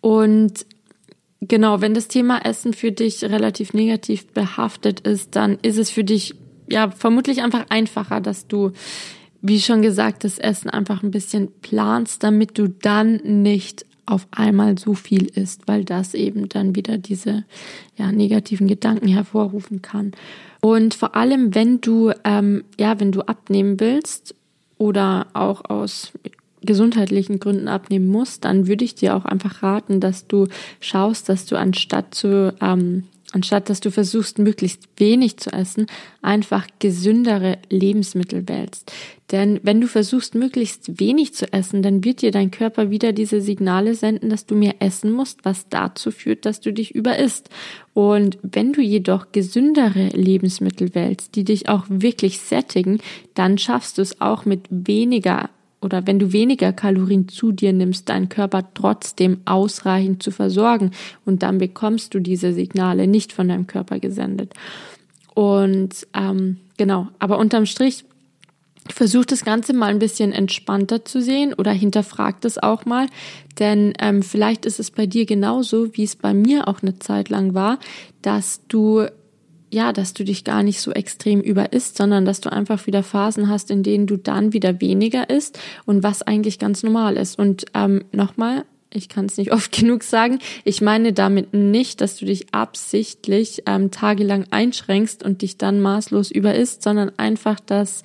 Und 0.00 0.66
genau, 1.40 1.80
wenn 1.80 1.94
das 1.94 2.08
Thema 2.08 2.44
Essen 2.44 2.72
für 2.72 2.92
dich 2.92 3.22
relativ 3.24 3.74
negativ 3.74 4.26
behaftet 4.28 5.00
ist, 5.00 5.36
dann 5.36 5.58
ist 5.62 5.78
es 5.78 5.90
für 5.90 6.04
dich 6.04 6.34
ja 6.68 6.90
vermutlich 6.90 7.42
einfach 7.42 7.66
einfacher, 7.68 8.20
dass 8.20 8.46
du 8.46 8.72
wie 9.42 9.60
schon 9.60 9.82
gesagt, 9.82 10.24
das 10.24 10.38
Essen 10.38 10.70
einfach 10.70 11.02
ein 11.02 11.10
bisschen 11.10 11.50
planst, 11.62 12.22
damit 12.22 12.58
du 12.58 12.68
dann 12.68 13.16
nicht 13.24 13.86
auf 14.10 14.26
einmal 14.30 14.78
so 14.78 14.94
viel 14.94 15.26
ist, 15.26 15.68
weil 15.68 15.84
das 15.84 16.14
eben 16.14 16.48
dann 16.48 16.74
wieder 16.74 16.98
diese 16.98 17.44
ja, 17.96 18.12
negativen 18.12 18.66
Gedanken 18.66 19.08
hervorrufen 19.08 19.82
kann. 19.82 20.12
Und 20.60 20.94
vor 20.94 21.16
allem, 21.16 21.54
wenn 21.54 21.80
du 21.80 22.12
ähm, 22.24 22.64
ja, 22.78 23.00
wenn 23.00 23.12
du 23.12 23.22
abnehmen 23.22 23.80
willst 23.80 24.34
oder 24.78 25.28
auch 25.32 25.64
aus 25.68 26.12
gesundheitlichen 26.62 27.40
Gründen 27.40 27.68
abnehmen 27.68 28.08
musst, 28.08 28.44
dann 28.44 28.66
würde 28.66 28.84
ich 28.84 28.94
dir 28.94 29.16
auch 29.16 29.24
einfach 29.24 29.62
raten, 29.62 30.00
dass 30.00 30.26
du 30.26 30.46
schaust, 30.80 31.28
dass 31.28 31.46
du 31.46 31.56
anstatt 31.56 32.14
zu 32.14 32.54
ähm, 32.60 33.04
anstatt 33.32 33.70
dass 33.70 33.80
du 33.80 33.90
versuchst, 33.90 34.38
möglichst 34.38 34.88
wenig 34.96 35.38
zu 35.38 35.52
essen, 35.52 35.86
einfach 36.22 36.66
gesündere 36.78 37.58
Lebensmittel 37.68 38.48
wählst. 38.48 38.92
Denn 39.30 39.60
wenn 39.62 39.80
du 39.80 39.86
versuchst, 39.86 40.34
möglichst 40.34 40.98
wenig 40.98 41.34
zu 41.34 41.52
essen, 41.52 41.82
dann 41.82 42.04
wird 42.04 42.22
dir 42.22 42.32
dein 42.32 42.50
Körper 42.50 42.90
wieder 42.90 43.12
diese 43.12 43.40
Signale 43.40 43.94
senden, 43.94 44.28
dass 44.28 44.46
du 44.46 44.56
mehr 44.56 44.76
essen 44.80 45.12
musst, 45.12 45.44
was 45.44 45.68
dazu 45.68 46.10
führt, 46.10 46.44
dass 46.46 46.60
du 46.60 46.72
dich 46.72 46.94
überisst. 46.94 47.48
Und 47.94 48.38
wenn 48.42 48.72
du 48.72 48.80
jedoch 48.80 49.30
gesündere 49.30 50.08
Lebensmittel 50.08 50.94
wählst, 50.94 51.36
die 51.36 51.44
dich 51.44 51.68
auch 51.68 51.84
wirklich 51.88 52.40
sättigen, 52.40 52.98
dann 53.34 53.58
schaffst 53.58 53.98
du 53.98 54.02
es 54.02 54.20
auch 54.20 54.44
mit 54.44 54.66
weniger 54.70 55.50
oder 55.80 56.06
wenn 56.06 56.18
du 56.18 56.32
weniger 56.32 56.72
Kalorien 56.72 57.28
zu 57.28 57.52
dir 57.52 57.72
nimmst, 57.72 58.08
deinen 58.08 58.28
Körper 58.28 58.68
trotzdem 58.74 59.38
ausreichend 59.46 60.22
zu 60.22 60.30
versorgen. 60.30 60.90
Und 61.24 61.42
dann 61.42 61.58
bekommst 61.58 62.14
du 62.14 62.20
diese 62.20 62.52
Signale 62.52 63.06
nicht 63.06 63.32
von 63.32 63.48
deinem 63.48 63.66
Körper 63.66 63.98
gesendet. 63.98 64.52
Und 65.34 66.06
ähm, 66.14 66.58
genau, 66.76 67.08
aber 67.18 67.38
unterm 67.38 67.66
Strich 67.66 68.04
versuch 68.88 69.24
das 69.24 69.44
Ganze 69.44 69.72
mal 69.72 69.86
ein 69.86 69.98
bisschen 69.98 70.32
entspannter 70.32 71.04
zu 71.04 71.22
sehen 71.22 71.54
oder 71.54 71.70
hinterfragt 71.70 72.44
es 72.44 72.58
auch 72.58 72.86
mal, 72.86 73.06
denn 73.58 73.92
ähm, 74.00 74.22
vielleicht 74.22 74.64
ist 74.66 74.80
es 74.80 74.90
bei 74.90 75.06
dir 75.06 75.26
genauso, 75.26 75.96
wie 75.96 76.04
es 76.04 76.16
bei 76.16 76.34
mir 76.34 76.66
auch 76.66 76.82
eine 76.82 76.98
Zeit 76.98 77.28
lang 77.28 77.54
war, 77.54 77.78
dass 78.22 78.66
du 78.68 79.06
ja, 79.70 79.92
dass 79.92 80.14
du 80.14 80.24
dich 80.24 80.44
gar 80.44 80.62
nicht 80.62 80.80
so 80.80 80.90
extrem 80.90 81.40
überisst, 81.40 81.96
sondern 81.96 82.24
dass 82.24 82.40
du 82.40 82.52
einfach 82.52 82.86
wieder 82.86 83.02
Phasen 83.02 83.48
hast, 83.48 83.70
in 83.70 83.82
denen 83.82 84.06
du 84.06 84.16
dann 84.16 84.52
wieder 84.52 84.80
weniger 84.80 85.30
isst 85.30 85.58
und 85.86 86.02
was 86.02 86.22
eigentlich 86.22 86.58
ganz 86.58 86.82
normal 86.82 87.16
ist. 87.16 87.38
Und 87.38 87.66
ähm, 87.74 88.04
nochmal, 88.12 88.64
ich 88.92 89.08
kann 89.08 89.26
es 89.26 89.36
nicht 89.36 89.52
oft 89.52 89.70
genug 89.70 90.02
sagen, 90.02 90.40
ich 90.64 90.80
meine 90.80 91.12
damit 91.12 91.54
nicht, 91.54 92.00
dass 92.00 92.16
du 92.16 92.26
dich 92.26 92.52
absichtlich 92.52 93.62
ähm, 93.66 93.90
tagelang 93.92 94.46
einschränkst 94.50 95.22
und 95.22 95.42
dich 95.42 95.56
dann 95.56 95.80
maßlos 95.80 96.32
überisst, 96.32 96.82
sondern 96.82 97.12
einfach, 97.16 97.60
dass, 97.60 98.02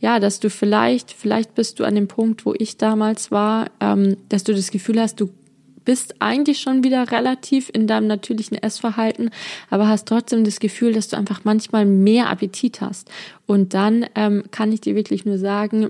ja, 0.00 0.20
dass 0.20 0.38
du 0.38 0.50
vielleicht, 0.50 1.10
vielleicht 1.10 1.54
bist 1.56 1.80
du 1.80 1.84
an 1.84 1.96
dem 1.96 2.06
Punkt, 2.06 2.46
wo 2.46 2.54
ich 2.56 2.76
damals 2.76 3.32
war, 3.32 3.70
ähm, 3.80 4.16
dass 4.28 4.44
du 4.44 4.54
das 4.54 4.70
Gefühl 4.70 5.00
hast, 5.00 5.20
du 5.20 5.30
bist 5.88 6.16
eigentlich 6.18 6.60
schon 6.60 6.84
wieder 6.84 7.12
relativ 7.12 7.70
in 7.72 7.86
deinem 7.86 8.08
natürlichen 8.08 8.62
Essverhalten, 8.62 9.30
aber 9.70 9.88
hast 9.88 10.06
trotzdem 10.06 10.44
das 10.44 10.60
Gefühl, 10.60 10.92
dass 10.92 11.08
du 11.08 11.16
einfach 11.16 11.44
manchmal 11.44 11.86
mehr 11.86 12.28
Appetit 12.28 12.82
hast. 12.82 13.10
Und 13.46 13.72
dann 13.72 14.04
ähm, 14.14 14.44
kann 14.50 14.70
ich 14.70 14.82
dir 14.82 14.94
wirklich 14.94 15.24
nur 15.24 15.38
sagen, 15.38 15.88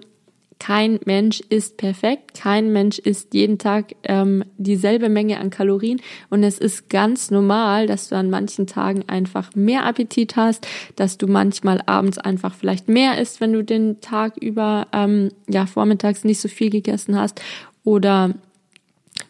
kein 0.60 1.00
Mensch 1.04 1.40
ist 1.48 1.78
perfekt, 1.78 2.34
kein 2.34 2.72
Mensch 2.72 3.00
isst 3.00 3.34
jeden 3.34 3.58
Tag 3.58 3.96
ähm, 4.04 4.44
dieselbe 4.56 5.08
Menge 5.08 5.40
an 5.40 5.50
Kalorien 5.50 6.00
und 6.30 6.44
es 6.44 6.60
ist 6.60 6.88
ganz 6.88 7.32
normal, 7.32 7.88
dass 7.88 8.08
du 8.08 8.14
an 8.14 8.30
manchen 8.30 8.68
Tagen 8.68 9.02
einfach 9.08 9.56
mehr 9.56 9.84
Appetit 9.84 10.36
hast, 10.36 10.64
dass 10.94 11.18
du 11.18 11.26
manchmal 11.26 11.82
abends 11.86 12.18
einfach 12.18 12.54
vielleicht 12.54 12.88
mehr 12.88 13.20
isst, 13.20 13.40
wenn 13.40 13.52
du 13.52 13.64
den 13.64 14.00
Tag 14.00 14.36
über 14.36 14.86
ähm, 14.92 15.30
ja 15.48 15.66
vormittags 15.66 16.22
nicht 16.22 16.40
so 16.40 16.46
viel 16.46 16.70
gegessen 16.70 17.18
hast 17.18 17.42
oder 17.82 18.34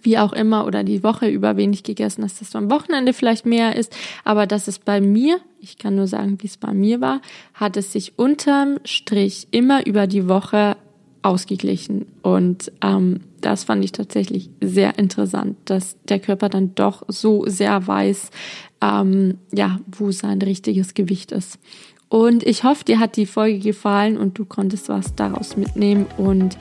wie 0.02 0.18
auch 0.18 0.32
immer 0.32 0.66
oder 0.66 0.84
die 0.84 1.02
Woche 1.02 1.28
über 1.28 1.56
wenig 1.56 1.82
gegessen 1.82 2.24
hast, 2.24 2.40
dass 2.40 2.50
du 2.50 2.58
am 2.58 2.70
Wochenende 2.70 3.12
vielleicht 3.12 3.46
mehr 3.46 3.76
isst. 3.76 3.94
Aber 4.24 4.46
das 4.46 4.68
ist 4.68 4.84
bei 4.84 5.00
mir, 5.00 5.40
ich 5.60 5.78
kann 5.78 5.96
nur 5.96 6.06
sagen, 6.06 6.38
wie 6.40 6.46
es 6.46 6.56
bei 6.56 6.72
mir 6.72 7.00
war, 7.00 7.20
hat 7.54 7.76
es 7.76 7.92
sich 7.92 8.18
unterm 8.18 8.78
Strich 8.84 9.48
immer 9.50 9.86
über 9.86 10.06
die 10.06 10.28
Woche 10.28 10.76
ausgeglichen. 11.22 12.06
Und 12.22 12.72
ähm, 12.82 13.20
das 13.40 13.64
fand 13.64 13.84
ich 13.84 13.92
tatsächlich 13.92 14.50
sehr 14.60 14.98
interessant, 14.98 15.56
dass 15.64 15.96
der 16.08 16.18
Körper 16.20 16.48
dann 16.48 16.74
doch 16.74 17.02
so 17.08 17.44
sehr 17.46 17.86
weiß, 17.86 18.30
ähm, 18.80 19.38
ja, 19.52 19.80
wo 19.86 20.10
sein 20.10 20.40
richtiges 20.40 20.94
Gewicht 20.94 21.32
ist. 21.32 21.58
Und 22.08 22.42
ich 22.42 22.64
hoffe, 22.64 22.84
dir 22.84 23.00
hat 23.00 23.16
die 23.16 23.26
Folge 23.26 23.58
gefallen 23.58 24.16
und 24.16 24.38
du 24.38 24.44
konntest 24.44 24.88
was 24.88 25.14
daraus 25.14 25.56
mitnehmen. 25.56 26.06
Und 26.16 26.56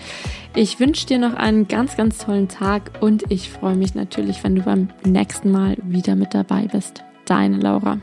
ich 0.56 0.80
wünsche 0.80 1.06
dir 1.06 1.20
noch 1.20 1.36
einen 1.36 1.68
ganz, 1.68 1.96
ganz 1.96 2.18
tollen 2.18 2.50
Tag 2.50 2.92
und 3.00 3.24
ich 3.30 3.50
freue 3.50 3.76
mich 3.76 3.96
natürlich, 3.96 4.44
wenn 4.44 4.56
du 4.56 4.62
beim 4.62 4.90
nächsten 5.06 5.52
Mal 5.52 5.78
wieder 5.84 6.16
mit 6.16 6.34
dabei 6.34 6.68
bist. 6.68 7.04
Deine 7.26 7.58
Laura. 7.58 8.00